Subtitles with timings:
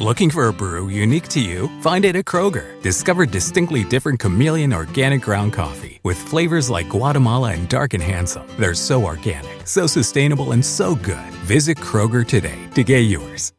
[0.00, 1.70] Looking for a brew unique to you?
[1.80, 2.82] Find it at Kroger.
[2.82, 8.42] Discover distinctly different chameleon organic ground coffee with flavors like Guatemala and Dark and Handsome.
[8.58, 11.30] They're so organic, so sustainable, and so good.
[11.46, 13.52] Visit Kroger today to get yours.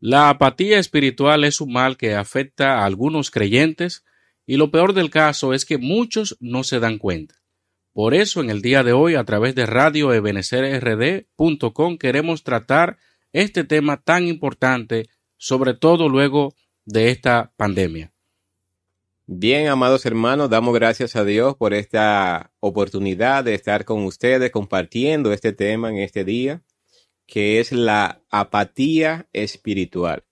[0.00, 4.04] La apatía espiritual es un mal que afecta a algunos creyentes
[4.46, 7.34] y lo peor del caso es que muchos no se dan cuenta.
[7.92, 12.98] Por eso en el día de hoy a través de radio rd.com queremos tratar
[13.32, 16.54] este tema tan importante, sobre todo luego
[16.84, 18.12] de esta pandemia.
[19.28, 25.32] Bien, amados hermanos, damos gracias a Dios por esta oportunidad de estar con ustedes compartiendo
[25.32, 26.62] este tema en este día,
[27.26, 30.22] que es la apatía espiritual.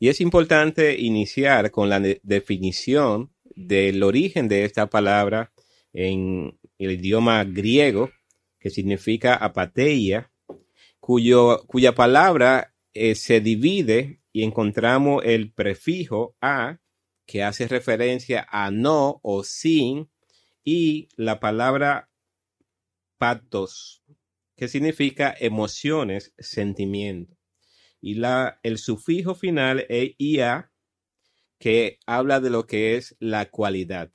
[0.00, 5.52] Y es importante iniciar con la definición del origen de esta palabra
[5.92, 8.10] en el idioma griego,
[8.58, 10.32] que significa apateia,
[11.04, 16.78] cuya palabra eh, se divide y encontramos el prefijo a,
[17.26, 20.10] que hace referencia a no o sin,
[20.64, 22.10] y la palabra
[23.18, 24.02] patos,
[24.56, 27.36] que significa emociones, sentimiento.
[28.00, 30.72] Y la, el sufijo final es ia,
[31.58, 34.10] que habla de lo que es la cualidad.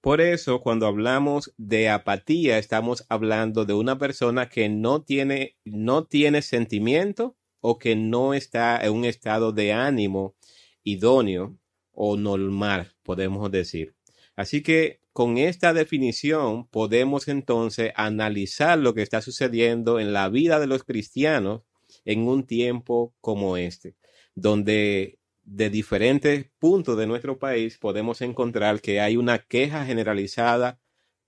[0.00, 6.04] Por eso, cuando hablamos de apatía, estamos hablando de una persona que no tiene, no
[6.06, 10.36] tiene sentimiento o que no está en un estado de ánimo
[10.84, 11.58] idóneo
[11.90, 13.96] o normal, podemos decir.
[14.36, 20.60] Así que con esta definición podemos entonces analizar lo que está sucediendo en la vida
[20.60, 21.62] de los cristianos
[22.04, 23.96] en un tiempo como este,
[24.36, 25.18] donde
[25.50, 30.78] de diferentes puntos de nuestro país podemos encontrar que hay una queja generalizada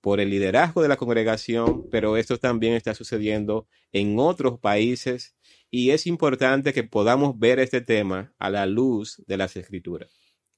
[0.03, 5.35] por el liderazgo de la congregación, pero esto también está sucediendo en otros países
[5.71, 10.11] y es importante que podamos ver este tema a la luz de las escrituras.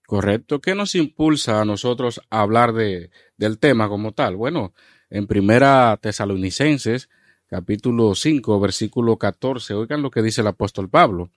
[0.07, 0.61] Correcto.
[0.61, 4.37] ¿Qué nos impulsa a nosotros a hablar de, del tema como tal?
[4.37, 4.75] Bueno,
[5.09, 7.09] en primera Tesalonicenses,
[7.47, 11.31] capítulo 5, versículo 14, oigan lo que dice el apóstol Pablo.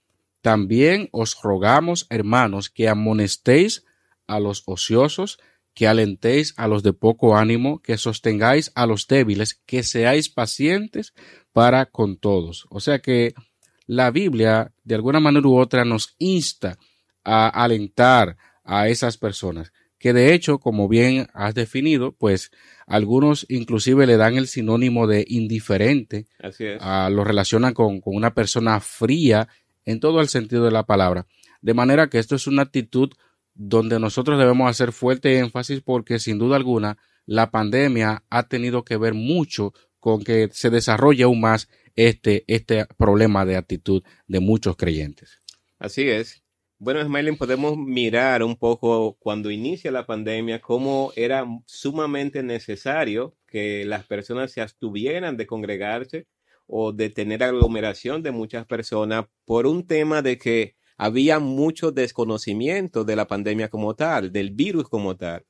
[0.45, 3.83] También os rogamos, hermanos, que amonestéis
[4.27, 5.39] a los ociosos,
[5.73, 11.15] que alentéis a los de poco ánimo, que sostengáis a los débiles, que seáis pacientes
[11.51, 12.67] para con todos.
[12.69, 13.33] O sea que
[13.87, 16.77] la Biblia, de alguna manera u otra, nos insta
[17.23, 22.51] a alentar a esas personas, que de hecho, como bien has definido, pues
[22.85, 26.79] algunos inclusive le dan el sinónimo de indiferente, Así es.
[27.09, 29.47] Lo relacionan con, con una persona fría
[29.85, 31.27] en todo el sentido de la palabra.
[31.61, 33.11] De manera que esto es una actitud
[33.53, 38.97] donde nosotros debemos hacer fuerte énfasis porque sin duda alguna la pandemia ha tenido que
[38.97, 44.75] ver mucho con que se desarrolle aún más este, este problema de actitud de muchos
[44.75, 45.39] creyentes.
[45.79, 46.43] Así es.
[46.77, 53.85] Bueno, Smiling, podemos mirar un poco cuando inicia la pandemia cómo era sumamente necesario que
[53.85, 56.27] las personas se abstuvieran de congregarse
[56.67, 63.03] o de tener aglomeración de muchas personas por un tema de que había mucho desconocimiento
[63.03, 65.45] de la pandemia como tal, del virus como tal.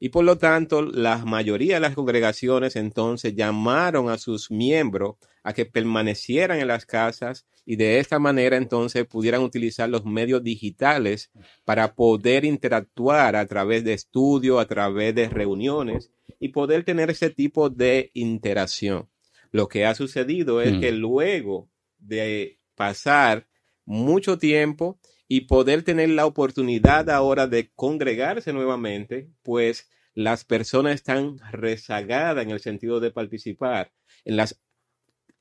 [0.00, 5.52] Y por lo tanto, la mayoría de las congregaciones entonces llamaron a sus miembros a
[5.52, 11.30] que permanecieran en las casas y de esta manera entonces pudieran utilizar los medios digitales
[11.64, 17.30] para poder interactuar a través de estudios, a través de reuniones y poder tener ese
[17.30, 19.08] tipo de interacción.
[19.50, 20.80] Lo que ha sucedido es Mm.
[20.80, 23.46] que luego de pasar
[23.84, 31.38] mucho tiempo y poder tener la oportunidad ahora de congregarse nuevamente, pues las personas están
[31.52, 33.92] rezagadas en el sentido de participar
[34.24, 34.60] en las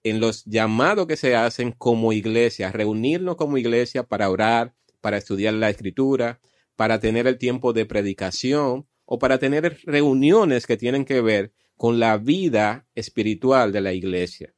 [0.03, 5.55] en los llamados que se hacen como iglesia, reunirnos como iglesia para orar, para estudiar
[5.55, 6.39] la escritura,
[6.77, 11.99] para tener el tiempo de predicación o para tener reuniones que tienen que ver con
[11.99, 14.53] la vida espiritual de la iglesia.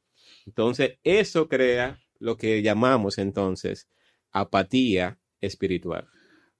[0.46, 3.88] Entonces, eso crea lo que llamamos entonces
[4.32, 6.08] apatía espiritual.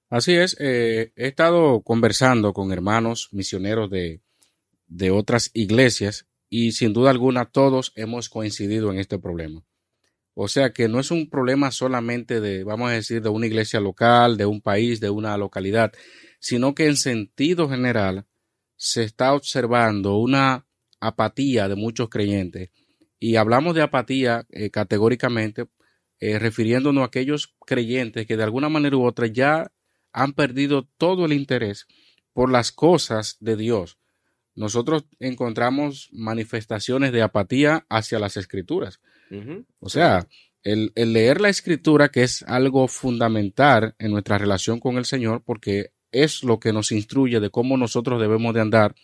[0.08, 4.20] Así es, eh, he estado conversando con hermanos misioneros de,
[4.86, 9.64] de otras iglesias y sin duda alguna todos hemos coincidido en este problema.
[10.34, 13.78] O sea que no es un problema solamente de, vamos a decir, de una iglesia
[13.78, 15.92] local, de un país, de una localidad,
[16.40, 18.26] sino que en sentido general
[18.82, 20.66] se está observando una
[21.00, 22.70] apatía de muchos creyentes.
[23.18, 25.66] Y hablamos de apatía eh, categóricamente
[26.18, 29.70] eh, refiriéndonos a aquellos creyentes que de alguna manera u otra ya
[30.14, 31.86] han perdido todo el interés
[32.32, 33.98] por las cosas de Dios.
[34.54, 39.00] Nosotros encontramos manifestaciones de apatía hacia las escrituras.
[39.78, 40.26] O sea,
[40.62, 45.42] el, el, leer la escritura, que es algo fundamental en nuestra relación con el Señor,
[45.44, 48.94] porque es lo que nos instruye de cómo nosotros debemos de andar,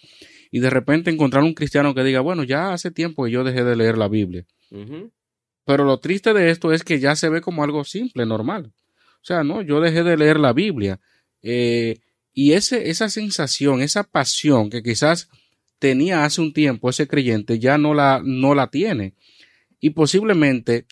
[0.51, 3.65] y de repente encontrar un cristiano que diga, bueno, ya hace tiempo que yo dejé
[3.65, 4.47] de leer la Biblia.
[5.65, 8.73] Pero lo triste de esto es que ya se ve como algo simple, normal.
[9.17, 11.01] O sea, no, yo dejé de leer la Biblia.
[11.43, 11.99] Eh,
[12.33, 15.29] y ese, esa sensación, esa pasión que quizás
[15.79, 19.15] tenía hace un tiempo ese creyente, ya no la, no la tiene.
[19.81, 20.87] Y posiblemente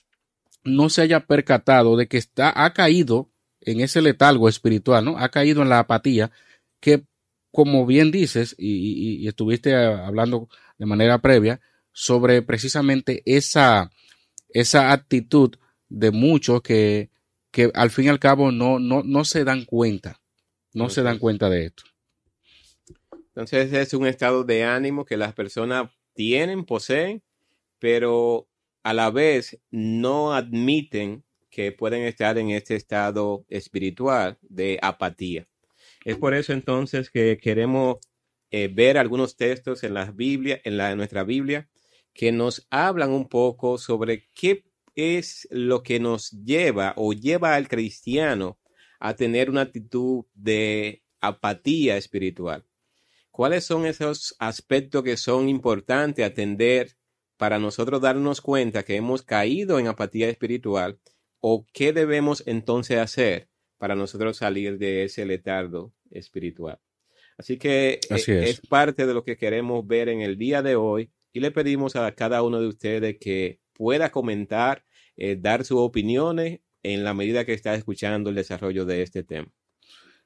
[0.65, 3.31] no se haya percatado de que está, ha caído
[3.67, 5.19] en ese letalgo espiritual, ¿no?
[5.19, 6.31] Ha caído en la apatía
[6.81, 7.05] que,
[7.51, 11.61] como bien dices, y, y estuviste hablando de manera previa,
[11.93, 13.91] sobre precisamente esa,
[14.49, 15.57] esa actitud
[15.89, 17.11] de muchos que,
[17.51, 20.21] que al fin y al cabo no, no, no se dan cuenta,
[20.73, 21.85] no se dan cuenta de esto.
[23.29, 27.23] Entonces es un estado de ánimo que las personas tienen, poseen,
[27.79, 28.49] pero
[28.83, 31.25] a la vez no admiten
[31.55, 35.47] que pueden estar en este estado espiritual de apatía.
[36.05, 37.99] Es por eso entonces que queremos
[38.51, 41.69] eh, ver algunos textos en la Biblia, en, en nuestra Biblia,
[42.13, 44.65] que nos hablan un poco sobre qué
[44.97, 48.59] es lo que nos lleva o lleva al cristiano
[48.99, 52.67] a tener una actitud de apatía espiritual.
[53.31, 56.97] ¿Cuáles son esos aspectos que son importantes atender
[57.37, 60.99] para nosotros darnos cuenta que hemos caído en apatía espiritual
[61.47, 66.79] o qué debemos entonces hacer para nosotros salir de ese letardo espiritual?
[67.37, 71.11] Así que eh, es parte de lo que queremos ver en el día de hoy
[71.35, 74.87] y le pedimos a cada uno de ustedes que pueda comentar,
[75.19, 79.53] eh, dar sus opiniones en la medida que está escuchando el desarrollo de este tema.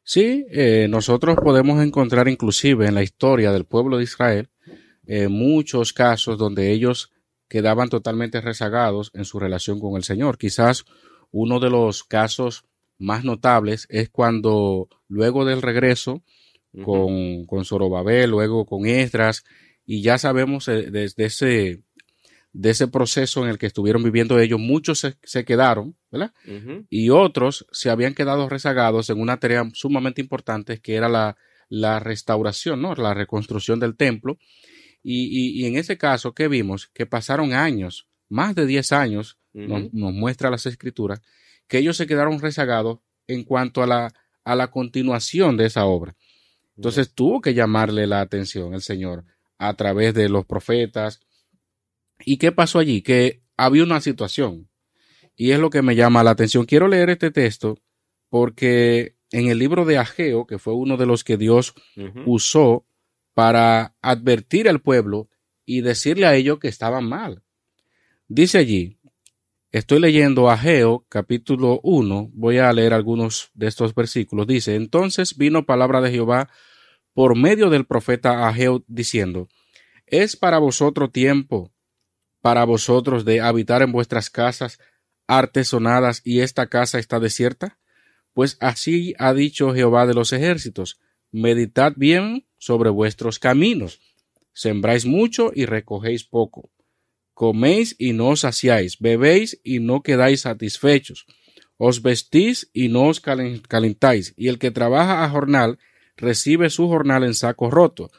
[0.05, 4.50] Sí, eh, nosotros podemos encontrar inclusive en la historia del pueblo de Israel
[5.05, 7.11] eh, muchos casos donde ellos
[7.49, 10.39] quedaban totalmente rezagados en su relación con el Señor.
[10.39, 10.85] Quizás
[11.31, 12.65] uno de los casos
[12.99, 16.23] más notables es cuando luego del regreso
[16.85, 19.45] con, con Zorobabel, luego con Esdras,
[19.87, 21.83] y ya sabemos eh, desde ese,
[22.53, 26.35] de ese proceso en el que estuvieron viviendo ellos, muchos se, quedaron, ¿verdad?
[26.91, 31.37] Y otros se habían quedado rezagados en una tarea sumamente importante que era la,
[31.69, 32.94] la restauración, ¿no?
[32.94, 34.39] La reconstrucción del templo.
[35.03, 36.89] Y, y, en ese caso, ¿qué vimos?
[36.89, 41.21] Que pasaron años, más de 10 años, nos, nos, muestra las escrituras,
[41.67, 44.12] que ellos se quedaron rezagados en cuanto a la,
[44.45, 46.17] a la continuación de esa obra.
[46.77, 49.25] Entonces tuvo que llamarle la atención el Señor
[49.59, 51.21] a través de los profetas.
[52.25, 53.03] ¿Y qué pasó allí?
[53.03, 54.69] Que había una situación.
[55.37, 56.67] Y es lo que me llama la atención.
[56.67, 57.79] Quiero leer este texto
[58.29, 61.75] porque en el libro de Ageo, que fue uno de los que Dios
[62.27, 62.87] usó
[63.38, 65.31] para advertir al pueblo
[65.64, 67.44] y decirle a ellos que estaban mal.
[68.26, 68.99] Dice allí,
[69.70, 74.49] estoy leyendo Ageo capítulo 1, voy a leer algunos de estos versículos.
[74.49, 76.48] Dice, entonces vino palabra de Jehová
[77.15, 79.46] por medio del profeta Ageo diciendo,
[80.06, 81.72] es para vosotros tiempo,
[82.41, 84.81] para vosotros de habitar en vuestras casas
[85.29, 87.79] artesonadas y esta casa está desierta?
[88.32, 90.98] Pues así ha dicho Jehová de los ejércitos,
[91.31, 94.00] meditad bien sobre vuestros caminos,
[94.53, 96.70] sembráis mucho y recogéis poco,
[97.34, 101.27] coméis y no os saciáis, bebéis y no quedáis satisfechos,
[101.77, 105.79] os vestís y no os calentáis, y el que trabaja a jornal
[106.17, 108.10] recibe su jornal en saco roto.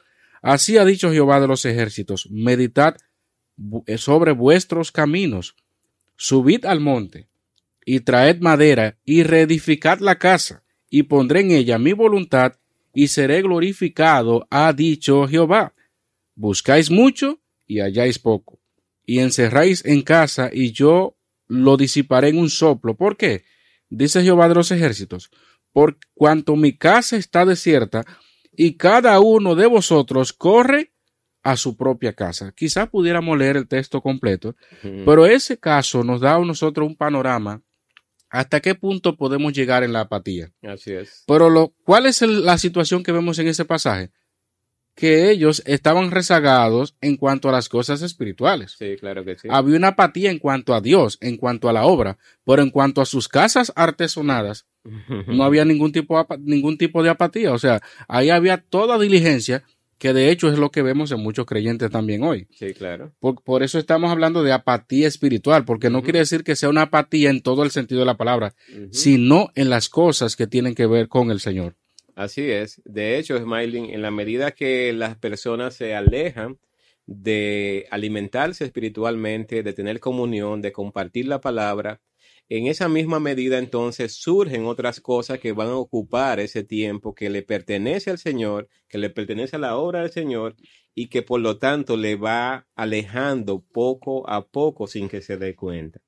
[0.41, 2.95] Así ha dicho Jehová de los ejércitos, meditad
[3.85, 5.57] eh, sobre vuestros caminos,
[6.15, 7.27] subid al monte,
[7.85, 12.58] y traed madera, y reedificad la casa, y pondré en ella mi voluntad,
[12.93, 15.73] y seré glorificado, ha dicho Jehová.
[16.35, 18.59] Buscáis mucho, y halláis poco,
[19.05, 21.17] y encerráis en casa, y yo
[21.47, 22.95] lo disiparé en un soplo.
[22.95, 23.43] ¿Por qué?
[23.89, 25.31] Dice Jehová de los ejércitos,
[25.71, 28.05] por cuanto mi casa está desierta
[28.51, 30.93] y cada uno de vosotros corre
[31.43, 32.53] a su propia casa.
[32.55, 37.61] Quizás pudiéramos leer el texto completo, pero ese caso nos da a nosotros un panorama
[38.29, 40.51] hasta qué punto podemos llegar en la apatía.
[40.61, 41.23] Así es.
[41.27, 44.11] Pero lo, ¿cuál es la situación que vemos en ese pasaje?
[44.99, 48.75] que ellos estaban rezagados en cuanto a las cosas espirituales.
[48.77, 49.47] Sí, claro que sí.
[49.49, 52.99] Había una apatía en cuanto a Dios, en cuanto a la obra, pero en cuanto
[52.99, 54.67] a sus casas artesonadas,
[55.27, 57.53] no había ningún tipo, ningún tipo de apatía.
[57.53, 59.63] O sea, ahí había toda diligencia,
[59.99, 62.47] que de hecho es lo que vemos en muchos creyentes también hoy.
[62.51, 63.13] Sí, claro.
[63.19, 67.29] Por, eso estamos hablando de apatía espiritual, porque no quiere decir que sea una apatía
[67.29, 68.55] en todo el sentido de la palabra,
[68.91, 71.75] sino en las cosas que tienen que ver con el Señor.
[72.15, 72.81] Así es.
[72.85, 76.57] De hecho, Smiling, en la medida que las personas se alejan
[77.05, 82.01] de alimentarse espiritualmente, de tener comunión, de compartir la palabra,
[82.49, 87.29] en esa misma medida entonces surgen otras cosas que van a ocupar ese tiempo que
[87.29, 90.55] le pertenece al Señor, que le pertenece a la obra del Señor
[90.95, 95.55] y que por lo tanto le va alejando poco a poco sin que se dé
[95.55, 96.01] cuenta.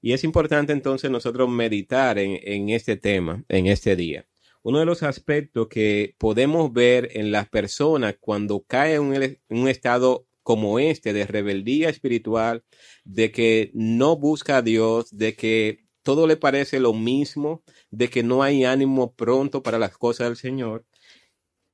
[0.00, 4.26] Y es importante entonces nosotros meditar en, este tema, en este día
[4.62, 10.26] uno de los aspectos que podemos ver en las personas cuando caen en un, estado
[10.48, 12.64] como este de rebeldía espiritual,
[13.04, 18.22] de que no busca a Dios, de que todo le parece lo mismo, de que
[18.22, 20.86] no hay ánimo pronto para las cosas del Señor,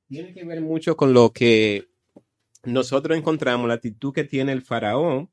[0.09, 1.87] tiene que ver mucho con lo que
[2.65, 5.31] nosotros encontramos, la actitud que tiene el faraón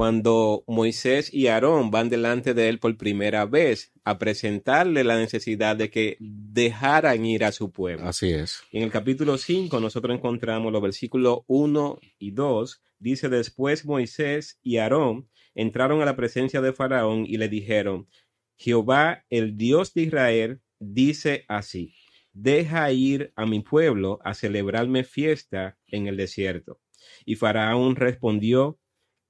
[0.00, 5.76] cuando Moisés y Aarón van delante de él por primera vez a presentarle la necesidad
[5.76, 8.06] de que dejaran ir a su pueblo.
[8.06, 8.62] Así es.
[8.72, 12.82] En el capítulo 5 nosotros encontramos los versículos 1 y 2.
[12.98, 18.08] Dice después Moisés y Aarón entraron a la presencia de Faraón y le dijeron,
[18.56, 21.94] Jehová, el Dios de Israel, dice así,
[22.32, 26.80] deja ir a mi pueblo a celebrarme fiesta en el desierto.
[27.26, 28.78] Y Faraón respondió,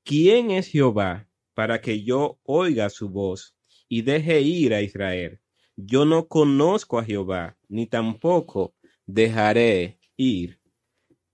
[0.04, 3.57] ¿quién es Jehová para que yo oiga su voz
[3.88, 5.40] y deje ir a Israel?
[5.76, 8.75] Yo no conozco a Jehová, ni tampoco
[9.07, 10.61] dejaré ir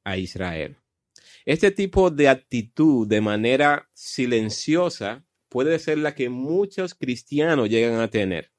[0.05, 0.77] a Israel.
[1.45, 8.09] Este tipo de actitud de manera silenciosa puede ser la que muchos cristianos llegan a
[8.09, 8.53] tener,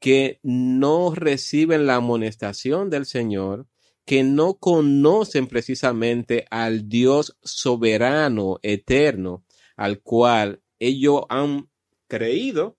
[0.00, 3.66] que no reciben la amonestación del Señor,
[4.04, 9.44] que no conocen precisamente al Dios soberano, eterno,
[9.76, 11.70] al cual ellos han
[12.08, 12.76] creído,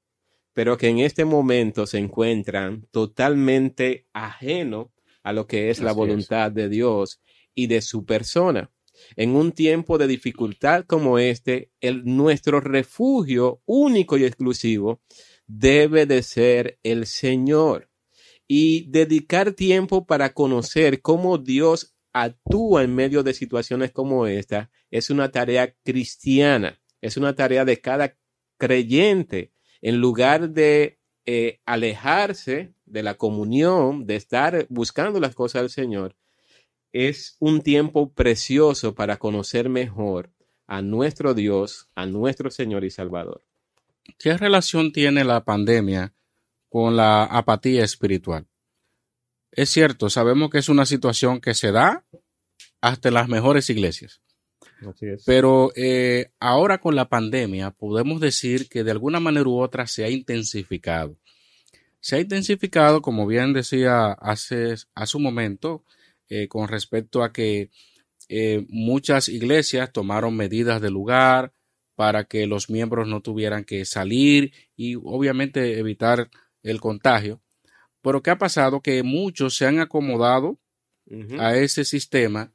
[0.54, 4.92] pero que en este momento se encuentran totalmente ajeno
[5.24, 7.22] a lo que es la voluntad de Dios
[7.56, 8.72] y de su persona.
[9.16, 15.02] En un tiempo de dificultad como este, el, nuestro refugio único y exclusivo
[15.48, 17.91] debe de ser el Señor
[18.54, 25.10] y dedicar tiempo para conocer cómo Dios actúa en medio de situaciones como esta es
[25.10, 28.18] una tarea cristiana, es una tarea de cada
[28.58, 29.54] creyente.
[29.82, 36.18] En lugar de eh, alejarse de la comunión, de estar buscando las cosas del Señor,
[36.92, 40.30] es un tiempo precioso para conocer mejor
[40.68, 43.46] a nuestro Dios, a nuestro Señor y Salvador.
[44.20, 46.14] ¿Qué relación tiene la pandemia
[46.72, 48.48] con la apatía espiritual.
[49.52, 52.06] Es cierto, sabemos que es una situación que se da
[52.80, 54.22] hasta en las mejores iglesias.
[55.26, 60.06] Pero eh, ahora con la pandemia podemos decir que de alguna manera u otra se
[60.06, 61.20] ha intensificado.
[62.00, 65.84] Se ha intensificado, como bien decía hace, hace un momento,
[66.30, 67.70] eh, con respecto a que
[68.30, 71.54] eh, muchas iglesias tomaron medidas de lugar
[71.96, 76.32] para que los miembros no tuvieran que salir y obviamente evitar
[76.64, 77.42] el contagio.
[78.02, 78.82] Pero ¿qué ha pasado?
[78.82, 80.60] Que muchos se han acomodado
[81.40, 82.54] a ese sistema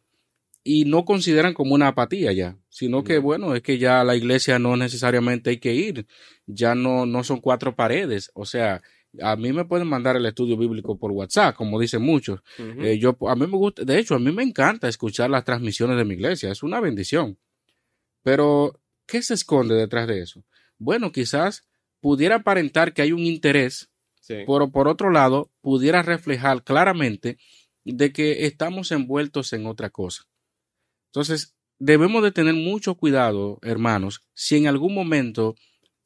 [0.65, 4.59] y no consideran como una apatía ya, sino que bueno, es que ya la iglesia
[4.59, 6.07] no necesariamente hay que ir,
[6.47, 8.83] ya no, no son cuatro paredes, o sea,
[9.21, 12.41] a mí me pueden mandar el estudio bíblico por WhatsApp, como dicen muchos.
[12.59, 15.97] Eh, yo, a mí me gusta, de hecho, a mí me encanta escuchar las transmisiones
[15.97, 17.39] de mi iglesia, es una bendición.
[18.23, 20.45] Pero, ¿qué se esconde detrás de eso?
[20.79, 21.67] Bueno, quizás
[22.01, 23.91] pudiera aparentar que hay un interés
[24.29, 27.39] pero por otro lado, pudiera reflejar claramente
[27.85, 30.25] de que estamos envueltos en otra cosa.
[31.07, 35.55] Entonces, debemos de tener mucho cuidado, hermanos, si en algún momento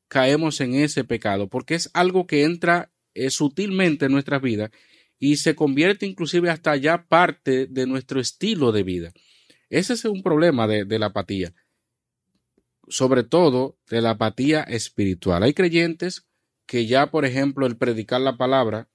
[0.08, 4.70] caemos en ese pecado, porque es algo que entra eh, sutilmente en nuestra vida
[5.18, 9.12] y se convierte inclusive hasta ya parte de nuestro estilo de vida.
[9.68, 11.54] Ese es un problema de la apatía,
[12.88, 15.44] sobre todo de la apatía espiritual.
[15.44, 16.29] Hay creyentes
[16.70, 18.88] que ya, por ejemplo, el predicar la palabra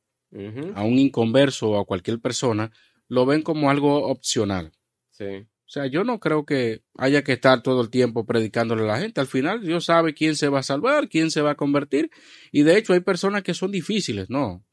[0.75, 2.71] a un inconverso o a cualquier persona,
[3.09, 4.71] lo ven como algo opcional.
[5.11, 5.25] Sí.
[5.25, 8.99] O sea, yo no creo que haya que estar todo el tiempo predicándole a la
[8.99, 9.19] gente.
[9.19, 12.11] Al final, Dios sabe quién se va a salvar, quién se va a convertir.
[12.53, 14.29] Y de hecho, hay personas que son difíciles.
[14.29, 14.63] No.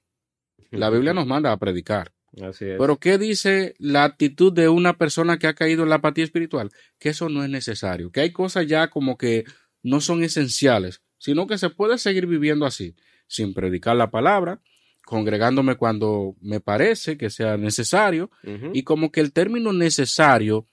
[0.71, 2.13] La Biblia nos manda a predicar.
[2.41, 2.77] Así es.
[2.79, 6.71] Pero ¿qué dice la actitud de una persona que ha caído en la apatía espiritual?
[7.01, 9.43] Que eso no es necesario, que hay cosas ya como que
[9.83, 12.97] no son esenciales, sino que se puede seguir viviendo así,
[13.29, 14.61] sin predicar la palabra,
[15.07, 18.29] congregándome cuando me parece que sea necesario,
[18.73, 20.67] y como que el término necesario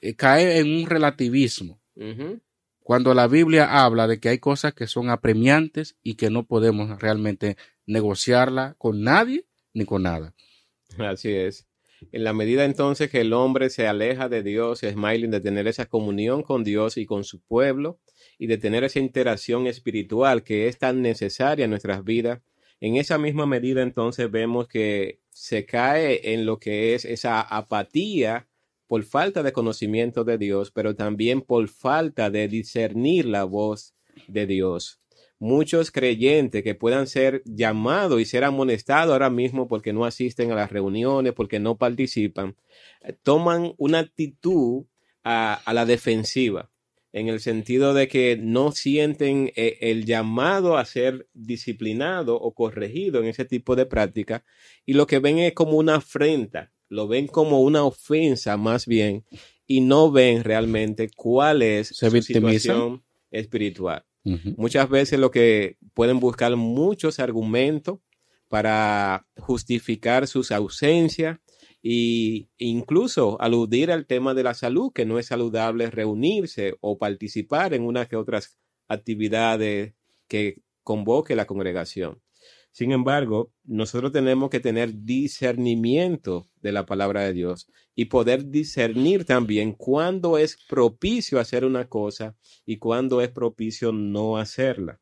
[0.00, 1.80] eh, cae en un relativismo.
[2.78, 7.00] Cuando la Biblia habla de que hay cosas que son apremiantes y que no podemos
[7.00, 10.34] realmente negociarla con nadie ni con nada.
[10.98, 11.66] Así es.
[12.12, 15.86] En la medida entonces que el hombre se aleja de Dios, Smiling, de tener esa
[15.86, 17.98] comunión con Dios y con su pueblo
[18.40, 22.40] y de tener esa interacción espiritual que es tan necesaria en nuestras vidas,
[22.80, 28.48] en esa misma medida entonces vemos que se cae en lo que es esa apatía
[28.86, 33.94] por falta de conocimiento de Dios, pero también por falta de discernir la voz
[34.26, 35.02] de Dios.
[35.38, 40.54] Muchos creyentes que puedan ser llamados y ser amonestados ahora mismo porque no asisten a
[40.54, 42.56] las reuniones, porque no participan,
[43.22, 44.86] toman una actitud
[45.24, 46.70] a, a la defensiva,
[47.12, 53.20] en el sentido de que no sienten eh, el llamado a ser disciplinado o corregido
[53.20, 54.44] en ese tipo de práctica
[54.86, 59.24] y lo que ven es como una afrenta, lo ven como una ofensa más bien
[59.66, 64.04] y no ven realmente cuál es Se su situación espiritual.
[64.56, 68.00] Muchas veces lo que pueden buscar muchos argumentos
[68.48, 71.38] para justificar sus ausencias
[71.82, 77.74] e incluso aludir al tema de la salud, que no es saludable reunirse o participar
[77.74, 78.58] en unas que otras
[78.88, 79.94] actividades
[80.28, 82.20] que convoque la congregación.
[82.72, 89.24] Sin embargo, nosotros tenemos que tener discernimiento de la palabra de Dios y poder discernir
[89.24, 95.00] también cuándo es propicio hacer una cosa y cuándo es propicio no hacerla.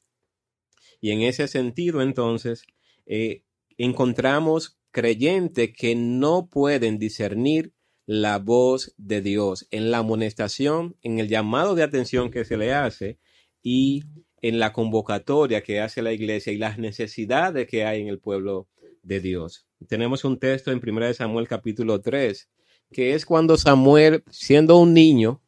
[1.00, 2.64] Y en ese sentido, entonces,
[3.06, 3.44] eh,
[3.76, 7.72] encontramos creyentes que no pueden discernir
[8.06, 12.72] la voz de Dios en la amonestación, en el llamado de atención que se le
[12.72, 13.18] hace
[13.62, 14.04] y
[14.40, 18.68] en la convocatoria que hace la iglesia y las necesidades que hay en el pueblo
[19.02, 19.66] de Dios.
[19.88, 22.48] Tenemos un texto en 1 Samuel capítulo 3,
[22.92, 25.42] que es cuando Samuel, siendo un niño,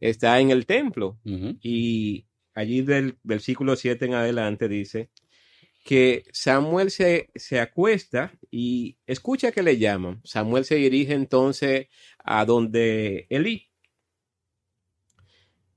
[0.00, 5.10] está en el templo y allí del versículo 7 en adelante dice
[5.84, 10.22] que Samuel se, se acuesta y escucha que le llaman.
[10.24, 13.70] Samuel se dirige entonces a donde Elí,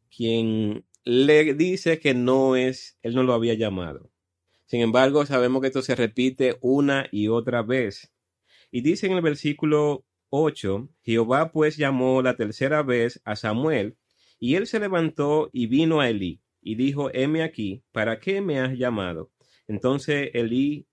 [0.09, 4.09] quien le dice que no es, él no lo había llamado.
[4.65, 8.13] Sin embargo, sabemos que esto se repite una y otra vez.
[8.71, 13.97] Y dice en el versículo 8, Jehová pues llamó la tercera vez a Samuel,
[14.39, 18.59] y él se levantó y vino a Elí, y dijo, heme aquí, ¿para qué me
[18.59, 19.31] has llamado?
[19.67, 20.87] Entonces Elí,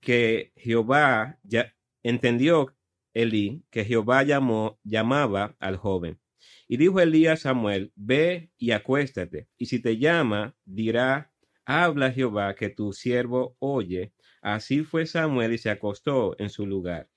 [0.00, 2.74] que Jehová ya entendió
[3.14, 6.18] Elí que Jehová llamó, llamaba al joven.
[6.66, 11.32] Y dijo Elí a Samuel, ve y acuéstate, y si te llama, dirá,
[11.64, 14.12] habla Jehová que tu siervo oye.
[14.42, 17.08] Así fue Samuel y se acostó en su lugar.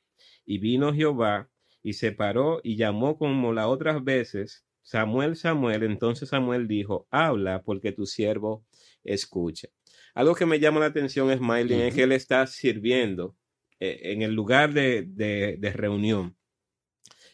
[0.45, 1.49] Y vino Jehová
[1.83, 5.83] y se paró y llamó como las otras veces, Samuel, Samuel.
[5.83, 8.65] Entonces Samuel dijo, habla porque tu siervo
[9.03, 9.67] escucha.
[10.17, 11.95] Algo que me llama la atención, Smiley, es Ujú.
[11.95, 13.35] que él está sirviendo
[13.79, 16.35] eh, en el lugar de, de- de reunión.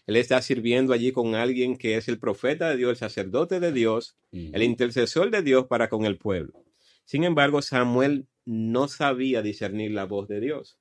[0.06, 3.72] Él está sirviendo allí con alguien que es el profeta de Dios, el sacerdote de
[3.72, 6.62] Dios, el intercesor de Dios para con el pueblo.
[7.06, 10.78] Sin embargo, Samuel no sabía discernir la voz de Dios.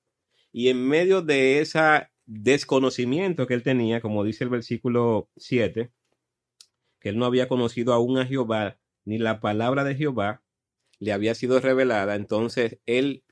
[0.51, 5.93] Y en medio de ese desconocimiento que él tenía, como dice el versículo 7,
[6.99, 10.43] que él no había conocido aún a Jehová, ni la palabra de Jehová
[11.03, 13.25] le había sido revelada, entonces él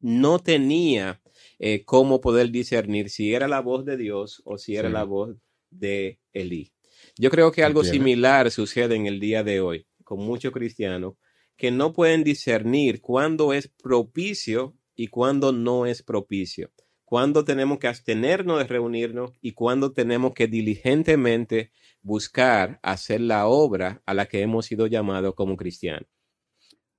[0.00, 1.20] no tenía
[1.58, 4.92] eh, cómo poder discernir si era la voz de Dios o si era Sí.
[4.94, 5.36] la voz
[5.70, 6.72] de Elí.
[7.18, 8.04] Yo creo que algo Entiendo.
[8.04, 11.14] similar sucede en el día de hoy con muchos cristianos
[11.56, 16.70] que no pueden discernir cuándo es propicio y cuándo no es propicio,
[17.04, 24.02] cuándo tenemos que abstenernos de reunirnos y cuándo tenemos que diligentemente buscar hacer la obra
[24.06, 26.08] a la que hemos sido llamados como cristianos.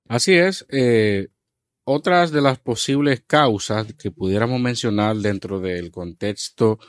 [0.10, 0.66] Así es.
[0.70, 1.28] eh,
[1.84, 6.80] otras de las posibles causas que pudiéramos mencionar dentro del contexto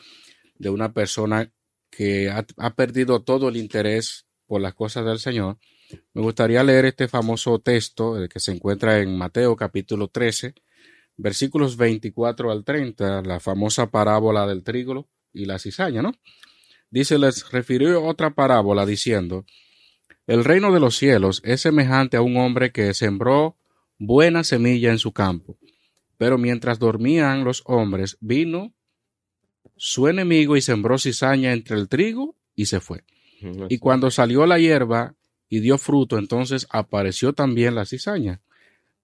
[0.59, 1.53] de una persona
[1.91, 5.59] que ha, perdido todo el interés por las cosas del Señor,
[6.15, 10.55] me gustaría leer este famoso texto que se encuentra en Mateo capítulo 13,
[11.17, 16.13] versículos 24 al 30, la famosa parábola del trigo y la cizaña, ¿no?
[16.91, 19.45] Dice, les refirió otra parábola diciendo,
[20.31, 23.57] el reino de los cielos es semejante a un hombre que sembró
[23.99, 25.59] buena semilla en su campo,
[26.17, 28.73] Pero mientras dormían los hombres, vino
[29.77, 33.05] su enemigo y sembró cizaña entre el trigo y se fue.
[33.69, 35.15] Y cuando salió la hierba
[35.49, 38.41] y dio fruto, entonces apareció también la cizaña.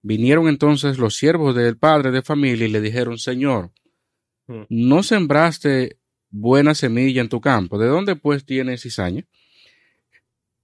[0.03, 3.71] Vinieron entonces los siervos del padre de familia y le dijeron, Señor,
[4.47, 4.63] Mm.
[4.69, 5.97] ¿no sembraste
[6.29, 7.77] buena semilla en tu campo?
[7.77, 9.25] ¿De dónde pues tienes cizaña?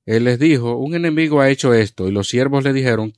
[0.05, 3.13] Él les dijo, un enemigo ha hecho esto, y los siervos le dijeron,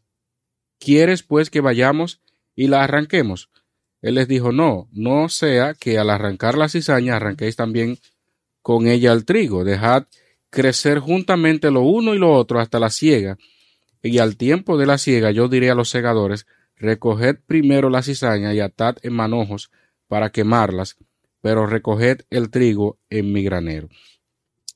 [0.79, 2.21] ¿quieres pues que vayamos
[2.55, 3.49] y la arranquemos?
[4.01, 7.97] Él les dijo, no, no sea que al arrancar la cizaña arranquéis también
[8.61, 10.05] con ella el trigo, dejad
[10.51, 13.37] crecer juntamente lo uno y lo otro hasta la siega,
[14.01, 16.45] y al tiempo de la siega yo diré a los segadores,
[16.75, 19.71] recoged primero la cizaña y atad en manojos
[20.07, 20.97] para quemarlas,
[21.41, 23.89] pero recoged el trigo en mi granero.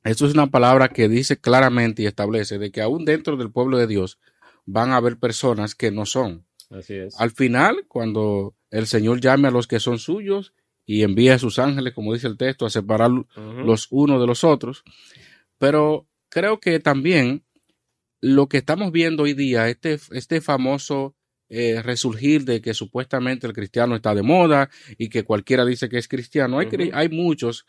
[0.04, 3.78] Esto es una palabra que dice claramente y establece de que aún dentro del pueblo
[3.78, 4.18] de Dios
[4.66, 6.46] van a haber personas que no son.
[6.70, 7.20] Así es.
[7.20, 10.54] Al final, cuando el Señor llame a los que son suyos
[10.86, 13.12] y envía a sus ángeles, como dice el texto, a separar
[13.66, 14.84] los unos de los otros.
[15.58, 17.44] Pero creo que también
[18.22, 21.16] lo que estamos viendo hoy día, este, este famoso
[21.50, 25.98] eh, resurgir de que supuestamente el cristiano está de moda y que cualquiera dice que
[25.98, 26.98] es cristiano, hay, cri- Ujú.
[26.98, 27.66] hay muchos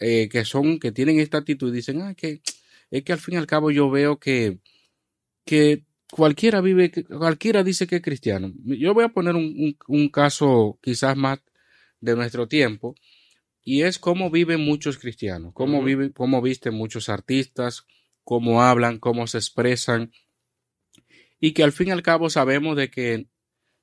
[0.00, 2.40] eh, que son, que tienen esta actitud y dicen, ah, que
[2.90, 4.58] es que al fin y al cabo yo veo que,
[5.44, 8.52] que cualquiera vive, cualquiera dice que es cristiano.
[8.64, 11.40] Yo voy a poner un, un- un caso quizás más
[12.00, 12.94] de nuestro tiempo
[13.64, 17.84] y es cómo viven muchos cristianos, cómo viven, cómo visten muchos artistas,
[18.22, 20.12] cómo hablan, cómo se expresan
[21.40, 23.26] y que al fin y al cabo sabemos de que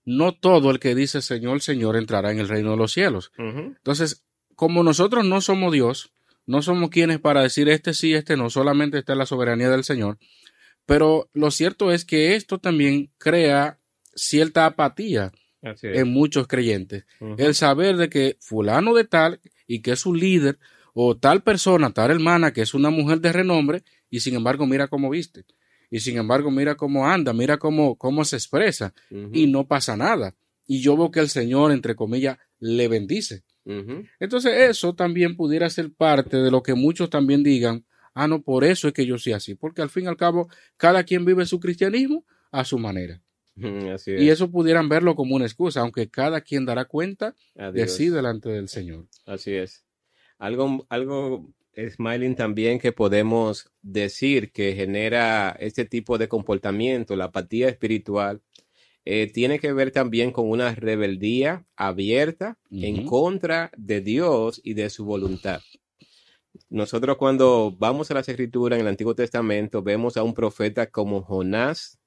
[0.05, 3.31] no todo el que dice Señor, Señor entrará en el reino de los cielos.
[3.77, 6.11] Entonces, como nosotros no somos Dios,
[6.45, 9.83] no somos quienes para decir este sí, este no, solamente está en la soberanía del
[9.83, 10.17] Señor.
[10.85, 13.79] Pero lo cierto es que esto también crea
[14.15, 17.05] cierta apatía en muchos creyentes.
[17.37, 20.59] El saber de que fulano de tal y que es un líder
[20.93, 24.87] o tal persona, tal hermana que es una mujer de renombre y sin embargo mira
[24.87, 25.45] cómo viste.
[25.89, 28.93] Y sin embargo mira cómo anda, mira cómo, cómo se expresa
[29.31, 30.35] y no pasa nada.
[30.65, 33.43] Y yo veo que el Señor, entre comillas, le bendice.
[33.65, 38.63] Entonces eso también pudiera ser parte de lo que muchos también digan, ah, no, por
[38.63, 41.45] eso es que yo soy así, porque al fin y al cabo cada quien vive
[41.45, 43.21] su cristianismo a su manera.
[43.55, 43.91] Ujú.
[43.91, 44.21] Así es.
[44.21, 48.49] Y eso pudieran verlo como una excusa, aunque cada quien dará cuenta de sí delante
[48.49, 49.07] del Señor.
[49.25, 49.85] Así es.
[50.37, 57.69] Algo, algo, Smiling, también que podemos decir que genera este tipo de comportamiento, la apatía
[57.69, 58.41] espiritual,
[59.05, 64.89] eh, tiene que ver también con una rebeldía abierta en contra de Dios y de
[64.89, 65.61] su voluntad.
[66.69, 71.21] Nosotros cuando vamos a las escrituras en el Antiguo Testamento vemos a un profeta como
[71.21, 71.99] Jonás,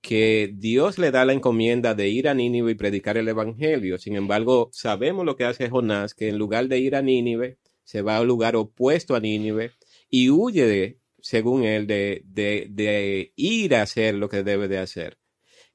[0.00, 3.98] que Dios le da la encomienda de ir a Nínive y predicar el evangelio.
[3.98, 8.02] Sin embargo, sabemos lo que hace Jonás, que en lugar de ir a Nínive, se
[8.02, 9.72] va a un lugar opuesto a Nínive
[10.08, 14.78] y huye de, según él, de, de, de ir a hacer lo que debe de
[14.78, 15.18] hacer.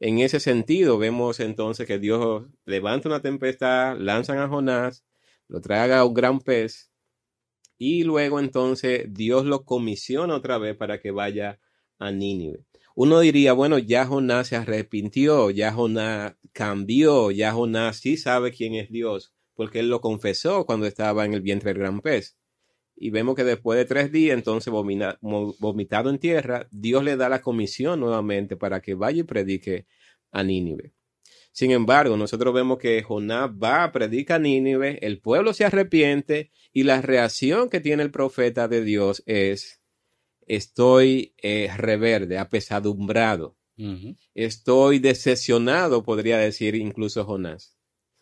[0.04, 5.06] En ese sentido, vemos entonces que Dios levanta una tempestad, lanzan a Jonás,
[5.48, 6.92] lo traga a un gran pez
[7.78, 11.60] y luego entonces Dios lo comisiona otra vez para que vaya
[12.00, 12.66] a Nínive.
[12.96, 18.74] Uno diría, bueno, ya Jonás se arrepintió, ya Jonás cambió, ya Jonás sí sabe quién
[18.74, 22.40] es Dios, porque él lo confesó cuando estaba en el vientre del gran pez.
[23.04, 27.30] Y vemos que después de tres días, entonces vomina- vomitado en tierra, Dios le da
[27.30, 29.88] la comisión nuevamente para que vaya y predique
[30.32, 30.94] a Nínive.
[31.52, 36.84] Sin embargo, nosotros vemos que Jonás va, predica a Nínive, el pueblo se arrepiente y
[36.84, 39.82] la reacción que tiene el profeta de Dios es,
[40.46, 43.58] estoy eh, reverde, apesadumbrado,
[44.36, 47.76] estoy decepcionado, podría decir incluso Jonás,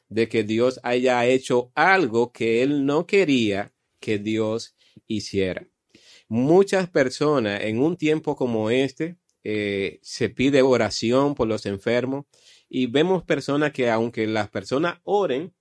[0.07, 4.75] de que Dios haya hecho algo que él no quería que Dios
[5.07, 5.67] hiciera.
[6.27, 12.25] Muchas personas en un tiempo como este eh, se pide oración por los enfermos
[12.69, 15.53] y vemos personas que aunque las personas oren,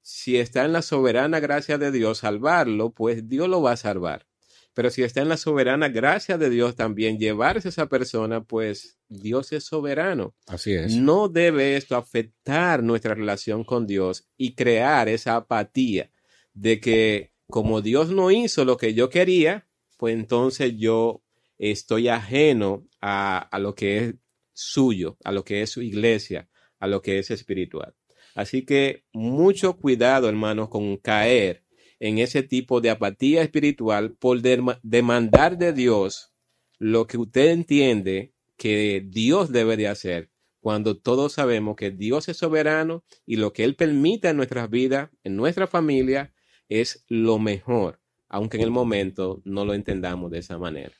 [0.00, 4.26] si está en la soberana gracia de Dios salvarlo, pues Dios lo va a salvar.
[4.72, 9.00] Pero si está en la soberana gracia de Dios también llevarse a esa persona, pues
[9.08, 10.36] Dios es soberano.
[10.46, 10.94] Así es.
[10.94, 16.12] No debe esto afectar nuestra relación con Dios y crear esa apatía
[16.60, 21.22] de que como Dios no hizo lo que yo quería, pues entonces yo
[21.58, 24.14] estoy ajeno a, a lo que es
[24.52, 27.94] suyo, a lo que es su iglesia, a lo que es espiritual.
[28.34, 31.64] Así que mucho cuidado, hermanos, con caer
[32.00, 36.32] en ese tipo de apatía espiritual por dem- demandar de Dios
[36.78, 42.36] lo que usted entiende que Dios debe de hacer, cuando todos sabemos que Dios es
[42.36, 46.32] soberano y lo que Él permite en nuestras vidas, en nuestra familia,
[46.68, 50.92] es lo mejor, aunque en el momento no lo entendamos de esa manera.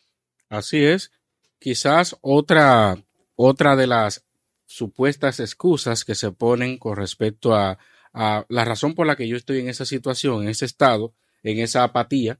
[0.48, 1.12] Así es.
[1.59, 2.96] Quizás otra,
[3.37, 4.26] otra de las
[4.66, 7.78] supuestas excusas que se ponen con respecto a,
[8.12, 11.59] a la razón por la que yo estoy en esa situación, en ese estado, en
[11.59, 12.38] esa apatía,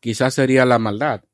[0.00, 1.24] quizás sería la maldad.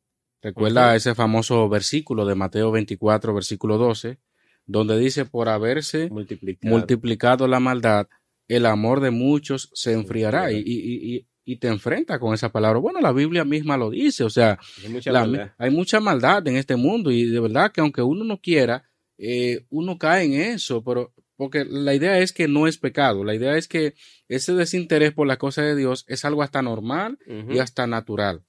[0.43, 4.19] Recuerda ese famoso versículo de Mateo 24, versículo 12,
[4.67, 6.75] donde dice, por haberse Multiplicado.
[6.75, 8.09] multiplicado la maldad,
[8.49, 12.79] el amor de muchos se enfriará y, y, y, y te enfrenta con esa palabra.
[12.79, 15.53] Bueno, la Biblia misma lo dice, o sea, Hay mucha la- maldad.
[15.59, 18.85] hay mucha maldad en este mundo y de verdad que aunque uno no quiera,
[19.19, 23.35] eh, uno cae en eso, pero porque la idea es que no es pecado, la
[23.35, 23.95] idea es que
[24.29, 27.19] ese desinterés por las cosas de Dios es algo hasta normal
[27.51, 28.43] y hasta natural.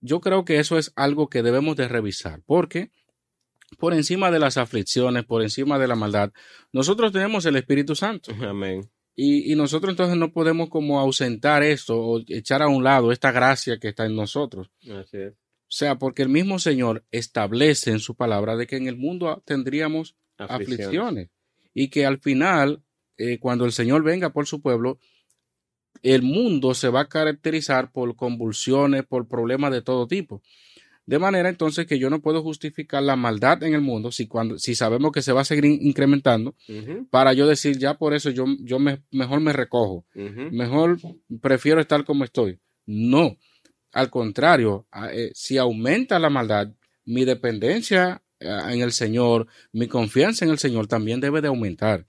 [0.00, 2.90] Yo creo que eso es algo que debemos de revisar, porque
[3.78, 6.32] por encima de las aflicciones, por encima de la maldad,
[6.72, 8.32] nosotros tenemos el Espíritu Santo.
[8.42, 8.88] Amén.
[9.16, 13.32] Y, y nosotros entonces no podemos como ausentar esto o echar a un lado esta
[13.32, 14.70] gracia que está en nosotros.
[14.82, 15.32] Así es.
[15.32, 19.42] O sea, porque el mismo Señor establece en su palabra de que en el mundo
[19.44, 20.86] tendríamos Aflicciones.
[20.86, 21.30] aflicciones
[21.72, 22.82] y que al final,
[23.16, 24.98] eh, cuando el Señor venga por su pueblo,
[26.02, 30.42] el mundo se va a caracterizar por convulsiones, por problemas de todo tipo.
[31.06, 34.58] De manera entonces que yo no puedo justificar la maldad en el mundo si, cuando,
[34.58, 36.54] si sabemos que se va a seguir in- incrementando
[37.10, 40.04] para yo decir ya por eso yo, yo me, mejor me recojo
[40.52, 40.98] mejor
[41.40, 42.58] prefiero estar como estoy.
[42.86, 43.36] No,
[43.92, 46.72] al contrario, eh, si aumenta la maldad,
[47.04, 52.04] mi dependencia eh, en el Señor, mi confianza en el Señor también debe de aumentar.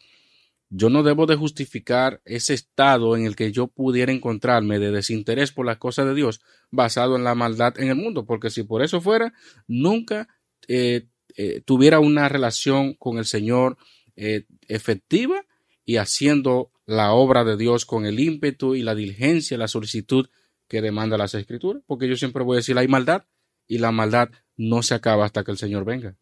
[0.69, 5.51] Yo no debo de justificar ese estado en el que yo pudiera encontrarme de desinterés
[5.51, 8.81] por las cosas de Dios basado en la maldad en el mundo, porque si por
[8.81, 9.33] eso fuera,
[9.67, 10.27] nunca
[10.67, 13.77] eh, eh, tuviera una relación con el Señor
[14.15, 15.45] eh, efectiva
[15.85, 20.29] y haciendo la obra de Dios con el ímpetu y la diligencia, la solicitud
[20.67, 23.23] que demanda las escrituras, porque yo siempre voy a decir hay maldad
[23.67, 26.17] y la maldad no se acaba hasta que el Señor venga.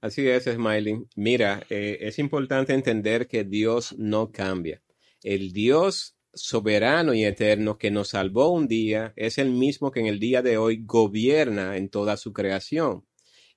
[0.00, 1.06] Así es, Smiley.
[1.14, 4.82] Mira, eh, es importante entender que Dios no cambia.
[5.22, 10.06] El Dios soberano y eterno que nos salvó un día es el mismo que en
[10.06, 13.04] el día de hoy gobierna en toda su creación.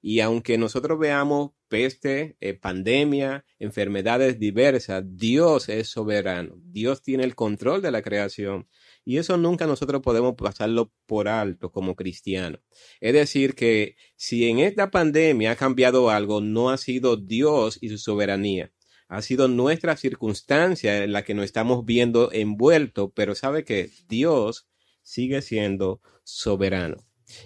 [0.01, 6.55] Y aunque nosotros veamos peste, eh, pandemia, enfermedades diversas, Dios es soberano.
[6.61, 8.67] Dios tiene el control de la creación.
[9.05, 12.61] Y eso nunca nosotros podemos pasarlo por alto como cristianos.
[13.01, 17.89] Es decir, que si en esta pandemia ha cambiado algo, no ha sido Dios y
[17.89, 18.71] su soberanía.
[19.09, 24.67] Ha sido nuestra circunstancia en la que nos estamos viendo envueltos, pero sabe que Dios
[25.01, 26.97] sigue siendo soberano.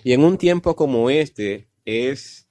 [0.03, 2.47] Y en un tiempo como este es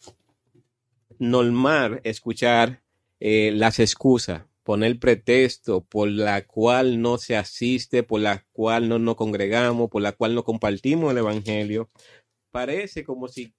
[1.19, 2.83] normal escuchar
[3.21, 8.99] eh, las excusas, poner pretexto por la cual no se asiste, por la cual no
[8.99, 11.89] nos congregamos, por la cual no compartimos el Evangelio.
[12.51, 13.55] Parece como si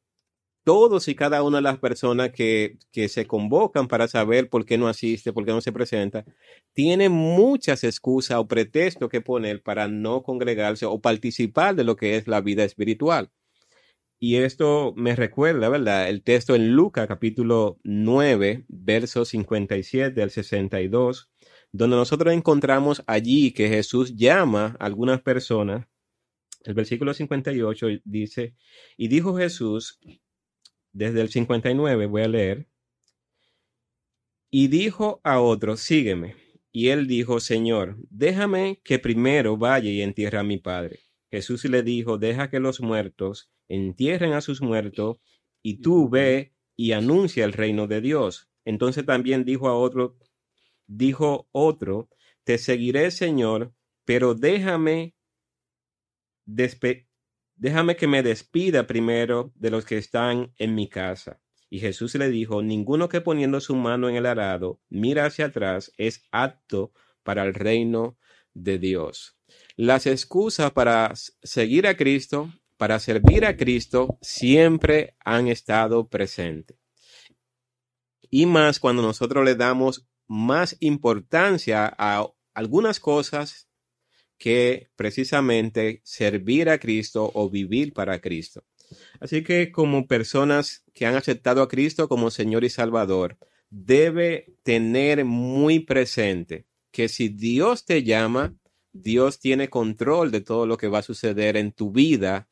[0.66, 4.78] todos y cada una de las personas que, que se convocan para saber por qué
[4.78, 6.26] no asiste, por qué no se presenta,
[6.74, 12.18] tienen muchas excusas o pretextos que poner para no congregarse o participar de lo que
[12.18, 13.32] es la vida espiritual.
[14.20, 16.10] Y esto me recuerda, ¿verdad?
[16.10, 21.30] El texto en Lucas capítulo 9, verso 57 al 62,
[21.72, 25.86] donde nosotros encontramos allí que Jesús llama a algunas personas.
[26.64, 28.56] El versículo 58 dice,
[28.98, 30.00] y dijo Jesús,
[30.94, 32.68] desde el 59 voy a leer,
[34.50, 36.36] y dijo a otro, sígueme.
[36.72, 41.02] Y él dijo, Señor, déjame que primero vaya y entierre a mi padre.
[41.30, 45.18] Jesús le dijo, deja que los muertos entierren a sus muertos,
[45.62, 48.50] y tú ve y anuncia el reino de Dios.
[48.66, 50.18] Entonces también dijo a otro,
[50.86, 52.10] dijo otro,
[52.44, 53.74] te seguiré, Señor,
[54.06, 55.16] pero déjame,
[56.46, 57.08] despe
[57.58, 61.42] déjame que me despida primero de los que están en mi casa.
[61.70, 65.92] Y Jesús le dijo, ninguno que poniendo su mano en el arado mira hacia atrás
[65.98, 68.18] es apto para el reino
[68.54, 69.38] de Dios.
[69.76, 76.78] Las excusas para seguir a Cristo, para servir a Cristo, siempre han estado presentes.
[78.30, 83.68] Y más cuando nosotros le damos más importancia a algunas cosas
[84.38, 88.64] que precisamente servir a Cristo o vivir para Cristo.
[89.20, 93.38] Así que como personas que han aceptado a Cristo como Señor y Salvador,
[93.70, 98.56] debe tener muy presente que si Dios te llama,
[98.94, 102.48] Dios tiene control de todo lo que va a suceder en tu vida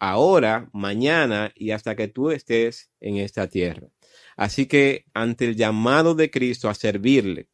[0.00, 3.88] ahora, mañana y hasta que tú estés en esta tierra.
[4.36, 7.48] Así que ante el llamado de Cristo a servirle,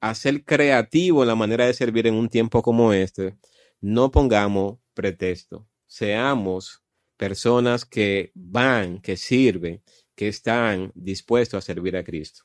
[0.00, 3.36] a ser creativo en la manera de servir en un tiempo como este,
[3.80, 5.66] no pongamos pretexto.
[5.86, 6.82] Seamos
[7.16, 9.82] personas que van, que sirven,
[10.14, 12.44] que están dispuestos a servir a Cristo.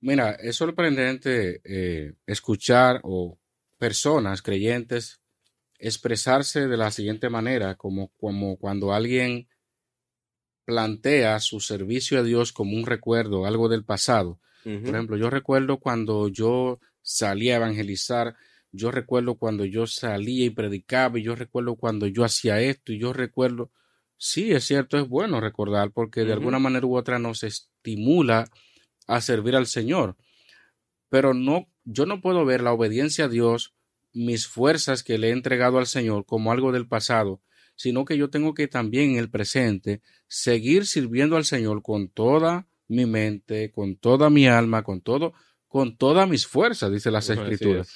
[0.00, 3.38] Mira, es sorprendente eh, escuchar o
[3.78, 5.20] personas creyentes
[5.80, 9.48] expresarse de la siguiente manera, como, como cuando alguien
[10.64, 14.38] plantea su servicio a Dios como un recuerdo, algo del pasado.
[14.62, 18.36] Por ejemplo, yo recuerdo cuando yo salía a evangelizar,
[18.72, 22.98] yo recuerdo cuando yo salía y predicaba, y yo recuerdo cuando yo hacía esto, y
[22.98, 23.70] yo recuerdo,
[24.18, 28.48] sí, es cierto, es bueno recordar, porque de alguna manera u otra nos estimula
[29.06, 30.16] a servir al Señor.
[31.08, 33.74] Pero no, yo no puedo ver la obediencia a Dios,
[34.12, 37.40] mis fuerzas que le he entregado al Señor como algo del pasado,
[37.76, 42.66] sino que yo tengo que también en el presente seguir sirviendo al Señor con toda
[42.88, 45.32] mi mente, con toda mi alma, con todo,
[45.68, 47.94] con todas mis fuerzas, dice las Escrituras.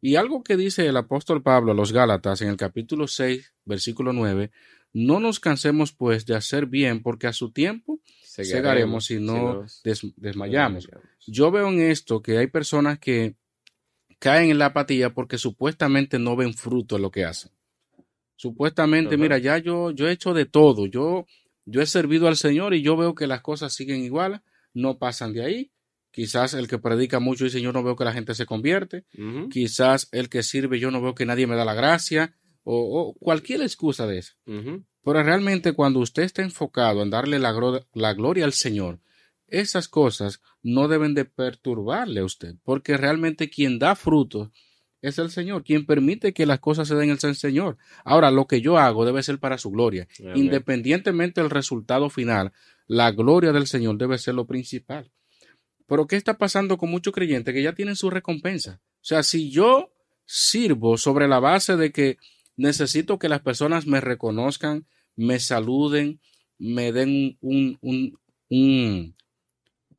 [0.00, 4.12] Y algo que dice el apóstol Pablo a los Gálatas en el capítulo 6, versículo
[4.12, 4.50] 9,
[4.94, 8.00] no nos cansemos pues de hacer bien, porque a su tiempo
[8.36, 9.64] llegaremos si no
[10.16, 10.88] desmayamos.
[11.26, 13.36] Yo veo en esto que hay personas que
[14.22, 17.50] caen en la apatía porque supuestamente no ven fruto en lo que hacen.
[18.36, 21.26] Supuestamente, mira, ya yo, yo he hecho de todo, yo,
[21.64, 24.42] yo he servido al Señor y yo veo que las cosas siguen igual,
[24.74, 25.72] no pasan de ahí.
[26.12, 29.06] Quizás el que predica mucho dice yo no veo que la gente se convierte.
[29.50, 33.62] Quizás el que sirve yo no veo que nadie me da la gracia o, cualquier
[33.62, 34.34] excusa de eso.
[34.44, 37.52] Pero realmente cuando usted está enfocado en darle la,
[37.92, 39.00] la gloria al Señor,
[39.52, 44.50] esas cosas no deben de perturbarle a usted, porque realmente quien da fruto
[45.00, 47.76] es el Señor, quien permite que las cosas se den el Señor.
[48.04, 50.06] Ahora, lo que yo hago debe ser para su gloria.
[50.36, 52.52] Independientemente del resultado final,
[52.86, 55.10] la gloria del Señor debe ser lo principal.
[55.86, 58.80] Pero ¿qué está pasando con muchos creyentes que ya tienen su recompensa?
[59.02, 59.92] O sea, si yo
[60.24, 62.16] sirvo sobre la base de que
[62.56, 64.86] necesito que las personas me reconozcan,
[65.16, 66.20] me saluden,
[66.58, 69.16] me den un, un, un,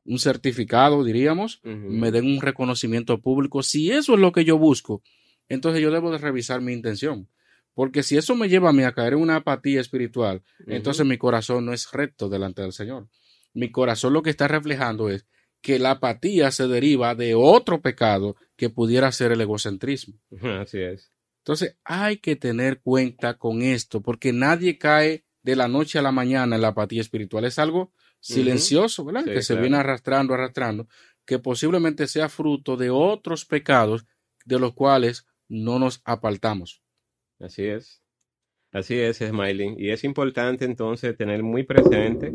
[0.06, 3.64] un certificado, diríamos, me den un reconocimiento público.
[3.64, 5.02] Si eso es lo que yo busco,
[5.50, 7.30] entonces yo debo de revisar mi intención.
[7.74, 11.18] Porque si eso me lleva a mí a caer en una apatía espiritual, entonces mi
[11.18, 13.08] corazón no es recto delante del Señor.
[13.54, 15.26] Mi corazón lo que está reflejando es
[15.62, 20.20] que la apatía se deriva de otro pecado que pudiera ser el egocentrismo.
[20.60, 21.12] Así es.
[21.40, 26.12] Entonces hay que tener cuenta con esto, porque nadie cae de la noche a la
[26.12, 27.46] mañana en la apatía espiritual.
[27.46, 29.26] Es algo silencioso, ¿verdad?
[29.26, 30.88] que se viene arrastrando, arrastrando,
[31.26, 34.06] que posiblemente sea fruto de otros pecados
[34.46, 36.82] de los cuales no nos apartamos.
[37.40, 38.02] Así es.
[38.72, 39.76] Así es, Smiling.
[39.78, 42.34] Y es importante entonces tener muy presente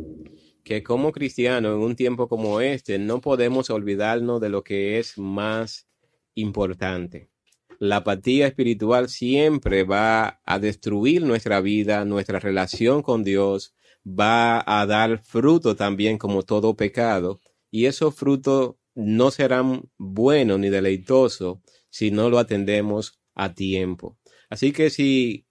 [0.62, 5.18] que como cristianos en un tiempo como este no podemos olvidarnos de lo que es
[5.18, 5.88] más
[6.35, 7.31] importante.
[7.79, 13.73] La apatía espiritual siempre va a destruir nuestra vida, nuestra relación con Dios,
[14.05, 20.71] va a dar fruto también como todo pecado, y esos frutos no serán buenos ni
[20.71, 24.19] deleitosos si no lo atendemos a tiempo.
[24.51, 25.47] Así que si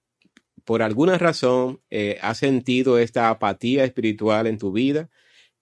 [0.65, 5.09] por alguna razón eh, has sentido esta apatía espiritual en tu vida,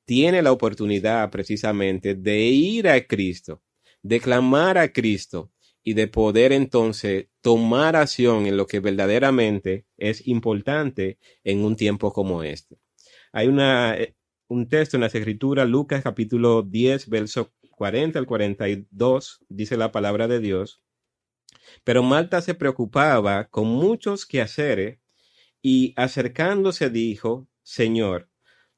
[0.06, 3.62] tiene la oportunidad precisamente de ir a Cristo,
[4.01, 5.51] de clamar a Cristo
[5.88, 12.12] y de poder entonces tomar acción en lo que verdaderamente es importante en un tiempo
[12.12, 12.80] como este.
[13.32, 14.15] Hay una, eh,
[14.48, 20.28] un texto en las escrituras, Lucas capítulo 10, verso 40 al 42, dice la palabra
[20.28, 20.82] de Dios.
[21.84, 24.98] Pero Marta se preocupaba con muchos quehaceres
[25.62, 28.28] y acercándose dijo, Señor,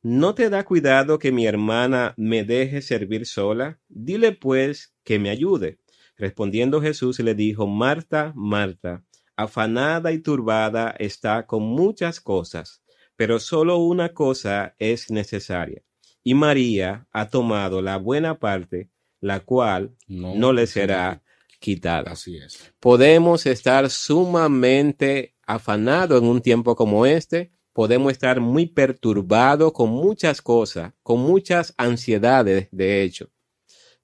[0.02, 3.80] ¿no te da cuidado que mi hermana me deje servir sola?
[3.88, 5.80] Dile pues que me ayude.
[6.18, 9.04] Respondiendo Jesús le dijo, Marta, Marta,
[9.36, 12.82] afanada y turbada está con muchas cosas
[13.18, 15.82] pero solo una cosa es necesaria.
[16.24, 21.24] Y María ha tomado la buena parte, la cual no, le será
[21.60, 22.12] quitada.
[22.12, 22.74] Así es.
[22.80, 30.42] Podemos estar sumamente afanados en un tiempo como este, podemos estar muy perturbados con muchas
[30.42, 33.30] cosas, con muchas ansiedades, de hecho.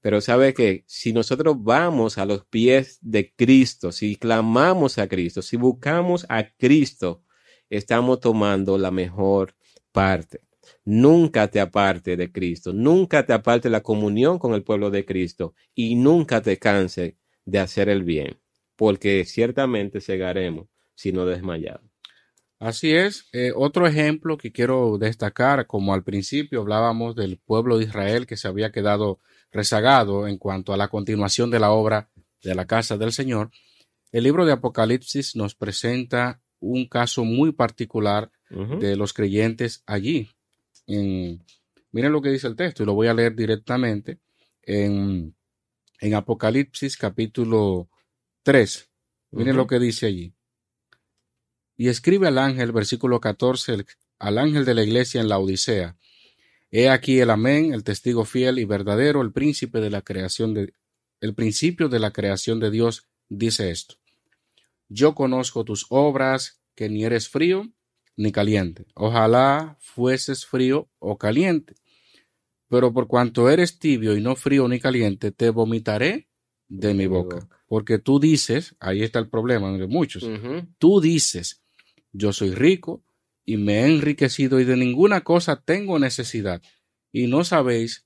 [0.03, 5.41] Pero sabe que si nosotros vamos a los pies de Cristo, si clamamos a Cristo,
[5.41, 7.23] si buscamos a Cristo,
[7.69, 9.55] estamos tomando la mejor
[9.93, 10.41] parte.
[10.83, 15.55] Nunca te aparte de Cristo, nunca te aparte la comunión con el pueblo de Cristo
[15.73, 18.41] y nunca te canse de hacer el bien,
[18.75, 21.89] porque ciertamente cegaremos si no desmayamos.
[22.59, 23.29] Así es.
[23.31, 28.35] Eh, otro ejemplo que quiero destacar, como al principio hablábamos del pueblo de Israel que
[28.35, 29.21] se había quedado
[29.53, 32.09] rezagado en cuanto a la continuación de la obra
[32.41, 33.51] de la casa del Señor,
[34.11, 40.29] el libro de Apocalipsis nos presenta un caso muy particular de los creyentes allí.
[40.85, 44.19] miren lo que dice el texto y lo voy a leer directamente
[44.61, 45.35] en,
[45.99, 47.89] en Apocalipsis capítulo
[48.43, 48.89] 3.
[49.31, 50.35] Miren lo que dice allí.
[51.75, 53.85] Y escribe al ángel, versículo 14,
[54.19, 55.97] al ángel de la iglesia en la Odisea.
[56.75, 60.73] He aquí el amén, el testigo fiel y verdadero, el príncipe de la creación de,
[61.21, 63.97] el principio de la creación de Dios, dice esto.
[64.89, 67.71] Yo conozco tus obras, que ni eres frío
[68.17, 68.87] ni caliente.
[68.95, 71.75] Ojalá fueses frío o caliente.
[72.69, 76.27] Pero por cuanto eres tibio y no frío ni caliente, te vomitaré
[76.69, 77.47] de mi boca.
[77.67, 80.27] Porque tú dices, ahí está el problema de muchos,
[80.79, 81.61] tú dices,
[82.11, 83.03] yo soy rico
[83.45, 86.61] y me he enriquecido y de ninguna cosa tengo necesidad.
[87.11, 88.05] Y no sabéis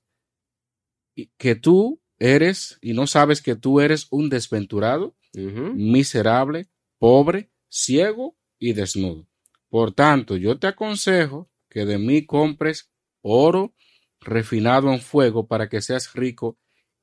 [1.36, 6.68] que tú eres, y no sabes que tú eres un desventurado, miserable,
[6.98, 9.28] pobre, ciego y desnudo.
[9.68, 13.74] Por tanto, yo te aconsejo que de mí compres oro
[14.20, 16.58] refinado en fuego para que seas rico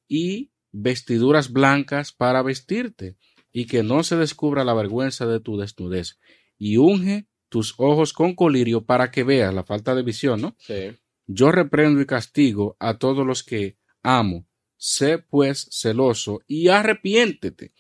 [0.08, 3.16] y vestiduras blancas para vestirte
[3.52, 6.20] y que no se descubra la vergüenza de tu desnudez
[6.58, 10.58] y unge tus ojos con colirio para que veas la falta de visión, ¿no?
[10.60, 10.92] Sí.
[11.26, 14.46] Yo reprendo y castigo a todos los que amo.
[14.76, 17.72] Sé pues celoso y arrepiéntete.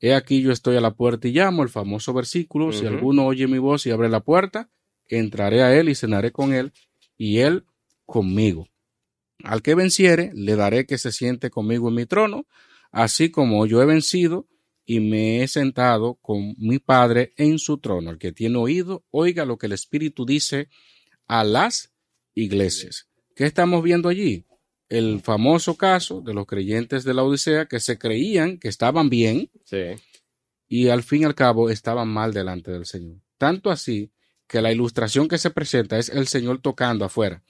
[0.00, 3.46] He aquí yo estoy a la puerta y llamo, el famoso versículo, si alguno oye
[3.46, 4.68] mi voz y abre la puerta,
[5.08, 6.74] entraré a él y cenaré con él
[7.16, 7.64] y él
[8.04, 8.68] conmigo.
[9.44, 12.44] Al que venciere, le daré que se siente conmigo en mi trono,
[12.90, 14.46] así como yo he vencido
[14.86, 18.12] y me he sentado con mi Padre en su trono.
[18.12, 20.68] El que tiene oído, oiga lo que el Espíritu dice
[21.26, 21.92] a las
[22.34, 23.08] iglesias.
[23.34, 24.46] ¿Qué estamos viendo allí?
[24.88, 29.50] El famoso caso de los creyentes de la Odisea que se creían que estaban bien
[30.68, 33.16] y al fin y al cabo estaban mal delante del Señor.
[33.36, 34.12] Tanto así
[34.46, 37.42] que la ilustración que se presenta es el Señor tocando afuera.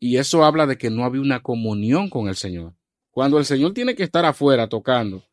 [0.00, 2.74] Y eso habla de que no había una comunión con el Señor.
[3.10, 5.24] Cuando el Señor tiene que estar afuera tocando,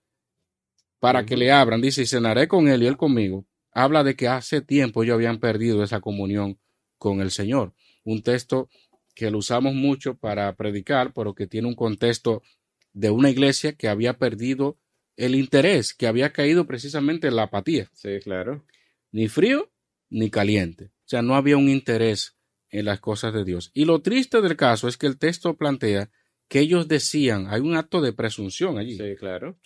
[1.02, 4.28] para que le abran, dice, y cenaré con él y él conmigo, habla de que
[4.28, 6.60] hace tiempo ellos habían perdido esa comunión
[6.99, 7.74] con el Señor.
[8.04, 8.70] Un texto
[9.16, 12.43] que lo usamos mucho para predicar, pero que tiene un contexto
[12.93, 14.78] de una iglesia que había perdido
[15.18, 17.89] el interés, que había caído precisamente en la apatía.
[17.95, 18.64] Sí, claro.
[19.12, 19.72] Ni frío
[20.08, 20.91] ni caliente.
[20.97, 22.38] O sea, no había un interés
[22.70, 23.72] en las cosas de Dios.
[23.74, 26.12] Y lo triste del caso es que el texto plantea
[26.47, 28.97] que ellos decían, hay un acto de presunción allí.
[28.97, 29.58] Sí, claro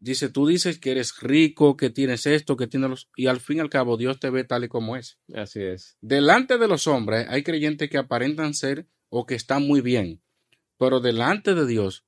[0.00, 3.10] dice, tú dices que eres rico, que tienes esto, que tienes los...
[3.16, 5.18] Y al fin y al cabo Dios te ve tal y como es.
[5.34, 5.96] Así es.
[6.00, 10.22] Delante de los hombres hay creyentes que aparentan ser o que están muy bien,
[10.76, 12.04] pero delante de Dios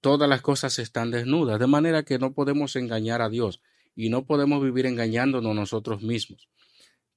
[0.00, 3.60] todas las cosas están desnudas, de manera que no podemos engañar a Dios
[3.94, 6.48] y no podemos vivir engañándonos nosotros mismos.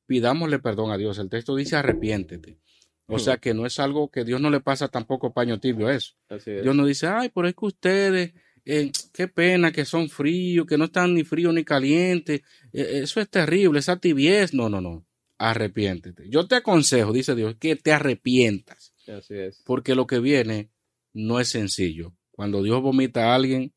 [0.08, 1.20] Pidámosle perdón a Dios.
[1.20, 2.60] El texto dice arrepiéntete.
[3.08, 6.16] O sea que no es algo que Dios no le pasa tampoco paño tibio eso.
[6.46, 8.34] Dios no dice, ay, pero es que ustedes
[8.66, 12.42] eh, qué pena que son fríos, que no están ni fríos ni calientes.
[12.74, 14.54] Eh, eso es terrible, esa tibiez.
[14.54, 15.06] No, no, no.
[15.38, 16.30] Arrepiéntete.
[16.30, 18.94] Yo te aconsejo, dice Dios, que te arrepientas.
[19.08, 19.62] Así es.
[19.66, 20.70] Porque lo que viene
[21.14, 22.14] no es sencillo.
[22.32, 23.74] Cuando Dios vomita a alguien,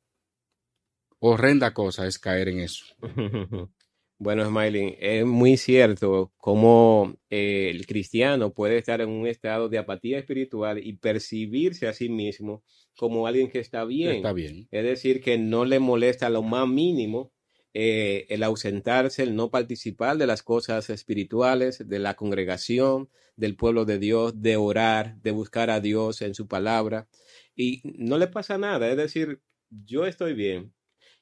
[1.18, 2.84] horrenda cosa es caer en eso.
[4.24, 9.76] Bueno, Smiley, es muy cierto cómo eh, el cristiano puede estar en un estado de
[9.76, 12.64] apatía espiritual y percibirse a sí mismo
[12.96, 14.16] como alguien que está bien.
[14.16, 14.66] Está bien.
[14.70, 17.34] Es decir, que no le molesta lo más mínimo
[17.74, 23.84] eh, el ausentarse, el no participar de las cosas espirituales, de la congregación, del pueblo
[23.84, 27.08] de Dios, de orar, de buscar a Dios en su palabra.
[27.54, 30.72] Y no le pasa nada, es decir, yo estoy bien.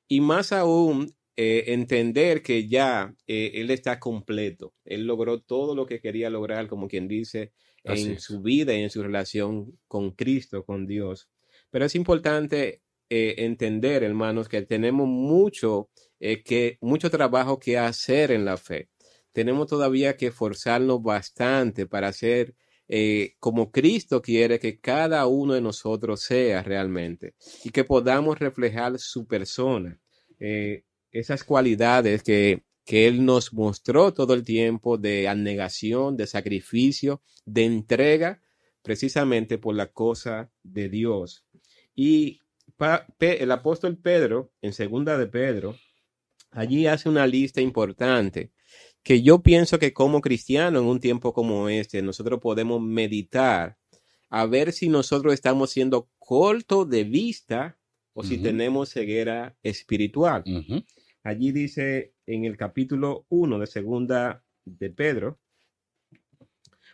[0.07, 4.75] Y más aún, eh, entender que ya eh, él está completo.
[4.85, 7.53] Él logró todo lo que quería lograr, como quien dice,
[7.85, 11.31] en su vida y en su relación con Cristo, con Dios.
[11.71, 15.89] Pero es importante eh, entender, hermanos, que tenemos mucho,
[16.21, 18.91] que, mucho trabajo que hacer en la fe.
[19.33, 22.55] Tenemos todavía que esforzarnos bastante para ser
[23.39, 29.27] como Cristo quiere que cada uno de nosotros sea realmente y que podamos reflejar su
[29.27, 29.99] persona
[31.13, 38.43] esas cualidades que, Él nos mostró todo el tiempo de abnegación, de sacrificio, de entrega,
[38.83, 41.47] precisamente por la cosa de Dios.
[41.95, 42.41] Y
[43.21, 45.77] el apóstol Pedro, en segunda de Pedro,
[46.51, 48.51] allí hace una lista importante
[49.03, 53.79] que yo pienso que como cristiano en un tiempo como este, nosotros podemos meditar
[54.31, 57.79] a ver si nosotros estamos siendo corto de vista
[58.15, 60.45] o si tenemos ceguera espiritual.
[61.23, 65.39] Allí dice en el capítulo 1 de segunda de Pedro,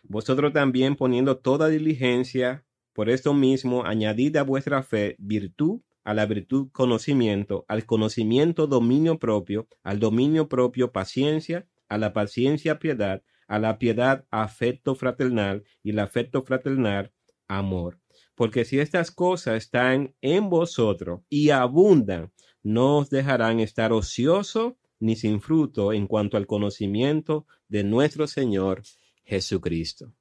[0.03, 6.25] vosotros también poniendo toda diligencia, por esto mismo añadid a vuestra fe virtud, a la
[6.25, 13.59] virtud conocimiento, al conocimiento dominio propio, al dominio propio paciencia, a la paciencia piedad, a
[13.59, 17.11] la piedad afecto fraternal y el afecto fraternal
[17.47, 17.99] amor.
[18.35, 22.31] Porque si estas cosas están en vosotros y abundan,
[22.63, 28.83] no os dejarán estar ocioso ni sin fruto en cuanto al conocimiento de nuestro Señor
[29.23, 30.13] Jesucristo.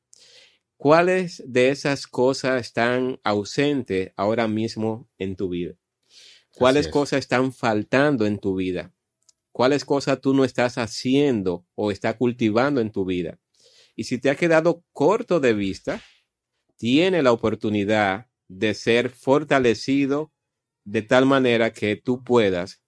[0.76, 5.74] ¿Cuáles de esas cosas están ausentes ahora mismo en tu vida?
[6.54, 6.92] ¿Cuáles es.
[6.92, 8.94] cosas están faltando en tu vida?
[9.50, 13.40] ¿Cuáles cosas tú no estás haciendo o está cultivando en tu vida?
[13.96, 16.00] Y si te ha quedado corto de vista,
[16.76, 20.32] tiene la oportunidad de ser fortalecido
[20.90, 22.80] de tal manera que tú puedas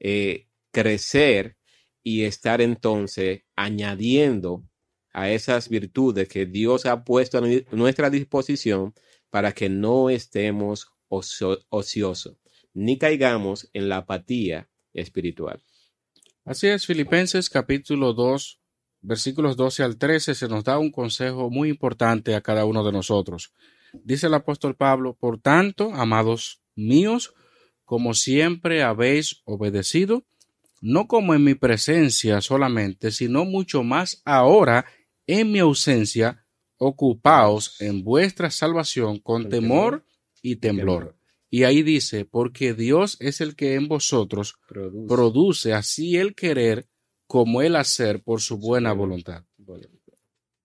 [0.00, 1.56] eh, crecer
[2.02, 4.64] y estar entonces añadiendo
[5.12, 8.94] a esas virtudes que Dios ha puesto a nu- nuestra disposición
[9.30, 12.36] para que no estemos ocio- ociosos
[12.74, 15.62] ni caigamos en la apatía espiritual.
[16.46, 18.60] Así es, Filipenses capítulo 2,
[19.02, 22.92] versículos 12 al 13, se nos da un consejo muy importante a cada uno de
[22.92, 23.52] nosotros.
[23.92, 27.34] Dice el apóstol Pablo, por tanto, amados míos,
[27.84, 30.24] como siempre habéis obedecido,
[30.80, 34.86] no como en mi presencia solamente, sino mucho más ahora
[35.26, 36.44] en mi ausencia,
[36.76, 40.04] ocupaos en vuestra salvación con temor
[40.42, 41.04] y temblor.
[41.04, 41.22] temblor.
[41.48, 45.06] Y ahí dice, porque Dios es el que en vosotros Produce.
[45.14, 46.88] produce así el querer
[47.26, 49.44] como el hacer por su buena voluntad.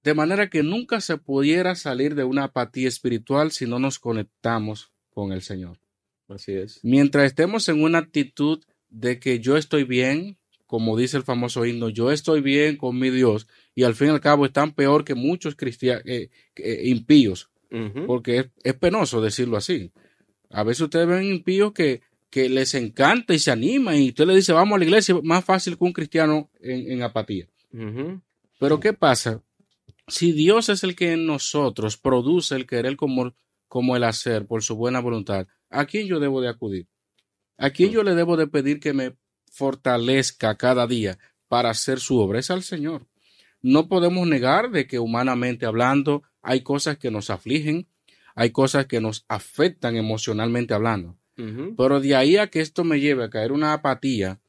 [0.03, 4.93] De manera que nunca se pudiera salir de una apatía espiritual si no nos conectamos
[5.09, 5.79] con el Señor.
[6.27, 6.79] Así es.
[6.83, 11.89] Mientras estemos en una actitud de que yo estoy bien, como dice el famoso himno,
[11.89, 15.15] yo estoy bien con mi Dios, y al fin y al cabo están peor que
[15.15, 16.03] muchos cristianos
[16.83, 18.05] impíos, Ujú.
[18.05, 19.91] porque es, es penoso decirlo así.
[20.49, 24.35] A veces ustedes ven impíos que, que les encanta y se animan, y usted le
[24.35, 27.47] dice, vamos a la iglesia, más fácil que un cristiano en, en apatía.
[28.59, 29.43] Pero ¿qué pasa?
[30.07, 33.33] Si Dios es el que en nosotros produce el querer como,
[33.67, 36.87] como el hacer por su buena voluntad, ¿a quién yo debo de acudir?
[37.57, 39.15] ¿A quién yo le debo de pedir que me
[39.51, 42.39] fortalezca cada día para hacer su obra?
[42.39, 43.07] Es al Señor.
[43.61, 47.87] No podemos negar de que humanamente hablando hay cosas que nos afligen,
[48.35, 51.17] hay cosas que nos afectan emocionalmente hablando.
[51.77, 54.39] Pero de ahí a que esto me lleve a caer una apatía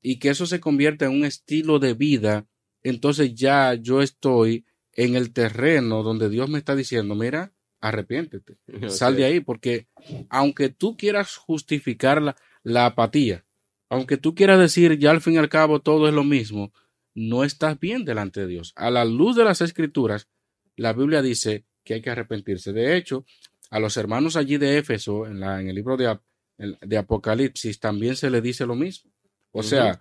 [0.00, 2.46] y que eso se convierta en un estilo de vida,
[2.82, 7.52] entonces ya yo estoy en el terreno donde Dios me está diciendo, mira,
[7.82, 8.56] arrepiéntete,
[8.88, 9.88] sal de ahí, porque
[10.30, 13.44] aunque tú quieras justificar la, la apatía,
[13.90, 16.72] aunque tú quieras decir ya al fin y al cabo todo es lo mismo,
[17.14, 18.72] no estás bien delante de Dios.
[18.76, 20.28] A la luz de las escrituras,
[20.76, 22.72] la Biblia dice que hay que arrepentirse.
[22.72, 23.26] De hecho,
[23.68, 26.18] a los hermanos allí de Éfeso, en, la, en el libro de,
[26.56, 29.10] de Apocalipsis, también se le dice lo mismo.
[29.50, 30.00] O sea,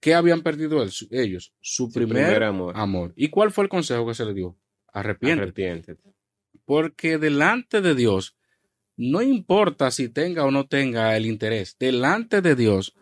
[0.00, 1.54] ¿qué habían perdido el- su- ellos?
[1.62, 2.76] Su, Su primer, primer amor.
[2.76, 3.12] amor.
[3.16, 4.58] ¿Y cuál fue el consejo que se le dio?
[4.92, 5.42] Arrepiéntete.
[5.70, 6.14] Arrepiéntete.
[6.66, 8.36] Porque delante de Dios,
[8.96, 12.94] no importa si tenga o no tenga el interés, delante de Dios,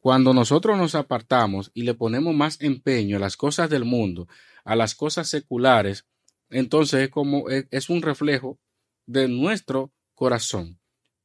[0.00, 4.28] cuando nosotros nos apartamos y le ponemos más empeño a las cosas del mundo,
[4.64, 6.04] a las cosas seculares,
[6.50, 8.58] entonces es como es, un reflejo
[9.06, 10.78] de nuestro corazón.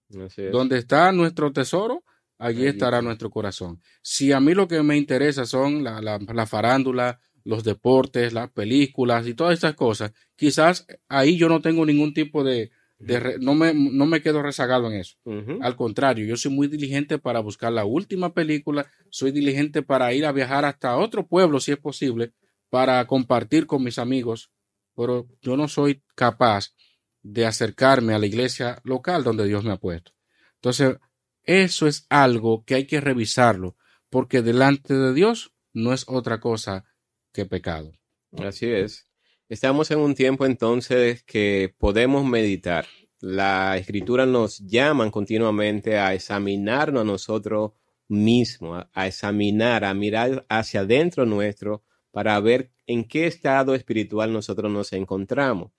[0.09, 0.51] Es.
[0.51, 2.03] Donde está nuestro tesoro,
[2.37, 3.81] allí estará nuestro corazón.
[4.01, 7.19] Si a mí lo que me interesa son la, la, la farándula,
[7.49, 12.43] los deportes, las películas y todas estas cosas, quizás ahí yo no tengo ningún tipo
[12.43, 12.69] de,
[12.99, 15.15] de re- no, me, no me quedo rezagado en eso.
[15.61, 20.25] Al contrario, yo soy muy diligente para buscar la última película, soy diligente para ir
[20.25, 22.33] a viajar hasta otro pueblo si es posible,
[22.69, 24.51] para compartir con mis amigos,
[24.95, 26.75] pero yo no soy capaz
[27.23, 30.11] de acercarme a la iglesia local donde Dios me ha puesto.
[30.55, 30.97] Entonces,
[31.43, 33.75] eso es algo que hay que revisarlo,
[34.11, 36.85] porque delante de Dios no es otra cosa
[37.31, 37.91] que pecado.
[38.37, 39.07] Así es.
[39.47, 42.85] Estamos en un tiempo entonces que podemos meditar.
[43.19, 47.71] La escritura nos llama continuamente a examinarnos a nosotros
[48.07, 54.71] mismos, a examinar, a mirar hacia adentro nuestro para ver en qué estado espiritual nosotros
[54.71, 55.71] nos encontramos.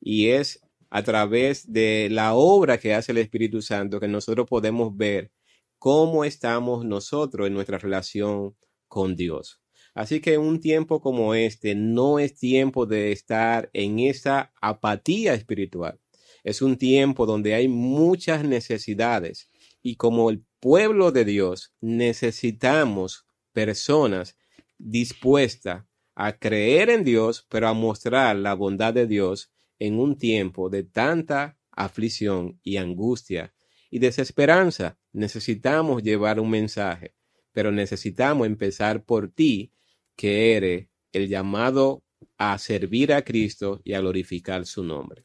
[0.00, 4.96] Y es a través de la obra que hace el Espíritu Santo que nosotros podemos
[4.96, 5.32] ver
[5.78, 8.56] cómo estamos nosotros en nuestra relación
[8.86, 9.57] con Dios.
[9.98, 15.98] Así que un tiempo como este no es tiempo de estar en esa apatía espiritual.
[16.44, 19.50] Es un tiempo donde hay muchas necesidades
[19.82, 24.36] y como el pueblo de Dios necesitamos personas
[24.78, 25.84] dispuestas
[26.14, 30.84] a creer en Dios, pero a mostrar la bondad de Dios en un tiempo de
[30.84, 33.52] tanta aflicción y angustia
[33.90, 34.96] y desesperanza.
[35.12, 37.16] Necesitamos llevar un mensaje,
[37.50, 39.72] pero necesitamos empezar por ti
[40.18, 42.02] que eres el llamado
[42.38, 45.24] a servir a Cristo y a glorificar su nombre.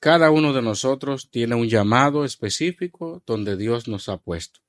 [0.00, 4.60] Cada uno de nosotros tiene un llamado específico donde Dios nos ha puesto.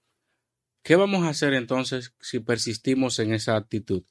[0.83, 4.03] ¿Qué vamos a hacer entonces si persistimos en esa actitud?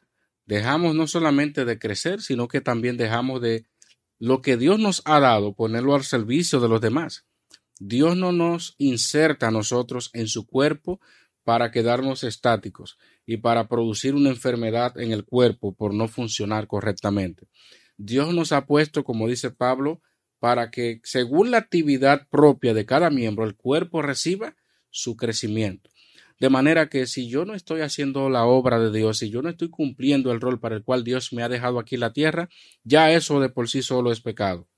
[0.45, 3.65] Dejamos no solamente de crecer, sino que también dejamos de
[4.19, 7.27] lo que Dios nos ha dado, ponerlo al servicio de los demás.
[7.79, 11.01] Dios no nos inserta a nosotros en su cuerpo
[11.45, 17.49] para quedarnos estáticos y para producir una enfermedad en el cuerpo por no funcionar correctamente.
[17.97, 20.01] Dios nos ha puesto, como dice Pablo,
[20.39, 24.57] para que según la actividad propia de cada miembro, el cuerpo reciba
[24.91, 25.91] su crecimiento.
[26.41, 29.49] De manera que si yo no estoy haciendo la obra de Dios, si yo no
[29.49, 32.49] estoy cumpliendo el rol para el cual Dios me ha dejado aquí en la tierra,
[32.83, 34.69] ya eso de por sí solo es pecado.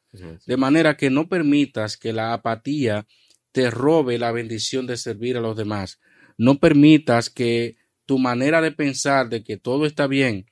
[0.46, 3.06] De manera que no permitas que la apatía
[3.52, 6.00] te robe la bendición de servir a los demás.
[6.38, 7.76] No permitas que
[8.06, 10.46] tu manera de pensar de que todo está bien,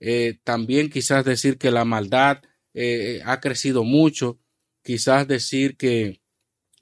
[0.00, 2.40] eh, también quizás decir que la maldad
[2.72, 4.38] eh, ha crecido mucho,
[4.82, 6.22] quizás decir que,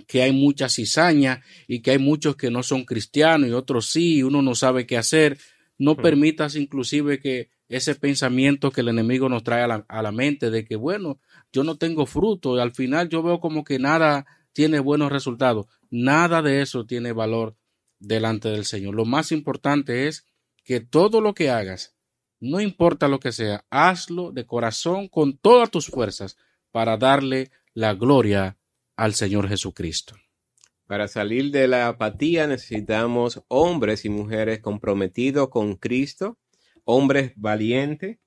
[0.06, 4.18] que hay mucha cizaña y que hay muchos que no son cristianos y otros sí,
[4.18, 5.38] y uno no sabe qué hacer.
[5.78, 6.02] No hmm.
[6.02, 10.50] permitas inclusive que ese pensamiento que el enemigo nos trae a la, a la, mente
[10.50, 11.18] de que, bueno,
[11.52, 15.66] yo no tengo fruto y al final yo veo como que nada tiene buenos resultados.
[15.90, 17.56] Nada de eso tiene valor
[17.98, 18.94] delante del Señor.
[18.94, 20.26] Lo más importante es
[20.64, 21.96] que todo lo que hagas,
[22.40, 26.36] no importa lo que sea, hazlo de corazón con todas tus fuerzas
[26.70, 28.58] para darle la gloria
[28.96, 30.16] al Señor Jesucristo.
[30.86, 36.38] Para salir de la apatía necesitamos hombres y mujeres comprometidos con Cristo,
[36.84, 38.18] hombres valientes,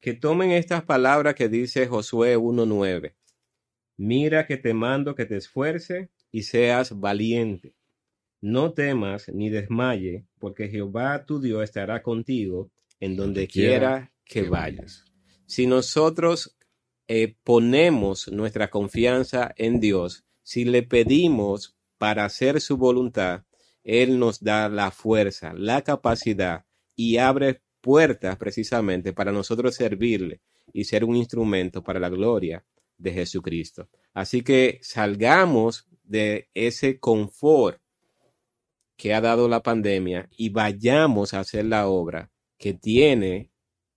[0.00, 3.14] que tomen estas palabras que dice Josué 1.9.
[3.98, 7.75] Mira que te mando que te esfuerce y seas valiente.
[8.40, 12.70] No temas ni desmaye, porque Jehová tu Dios estará contigo
[13.00, 15.04] en donde quiera que vayas.
[15.46, 16.56] Si nosotros
[17.08, 23.44] eh, ponemos nuestra confianza en Dios, si le pedimos para hacer su voluntad,
[23.84, 30.40] Él nos da la fuerza, la capacidad y abre puertas precisamente para nosotros servirle
[30.72, 32.64] y ser un instrumento para la gloria
[32.98, 33.88] de Jesucristo.
[34.12, 37.80] Así que salgamos de ese confort
[38.96, 43.50] que ha dado la pandemia y vayamos a hacer la obra que tiene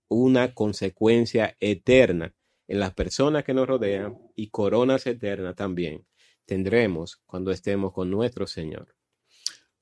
[0.08, 2.34] una consecuencia eterna
[2.68, 6.04] en las personas que nos rodean y coronas eternas también
[6.50, 8.96] tendremos cuando estemos con nuestro Señor.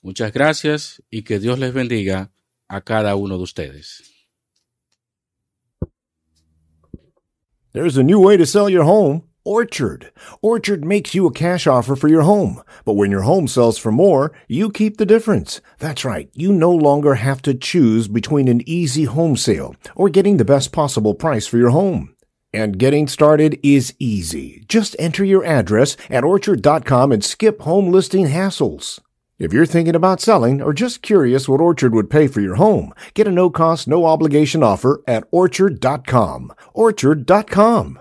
[0.02, 2.30] Muchas gracias y que Dios les bendiga
[2.68, 4.02] a cada uno de ustedes.
[7.72, 9.27] There's a new way to sell your home.
[9.48, 10.12] Orchard.
[10.42, 12.62] Orchard makes you a cash offer for your home.
[12.84, 15.62] But when your home sells for more, you keep the difference.
[15.78, 16.28] That's right.
[16.34, 20.70] You no longer have to choose between an easy home sale or getting the best
[20.70, 22.14] possible price for your home.
[22.52, 24.64] And getting started is easy.
[24.68, 29.00] Just enter your address at orchard.com and skip home listing hassles.
[29.38, 32.92] If you're thinking about selling or just curious what Orchard would pay for your home,
[33.14, 36.52] get a no cost, no obligation offer at orchard.com.
[36.74, 38.00] Orchard.com.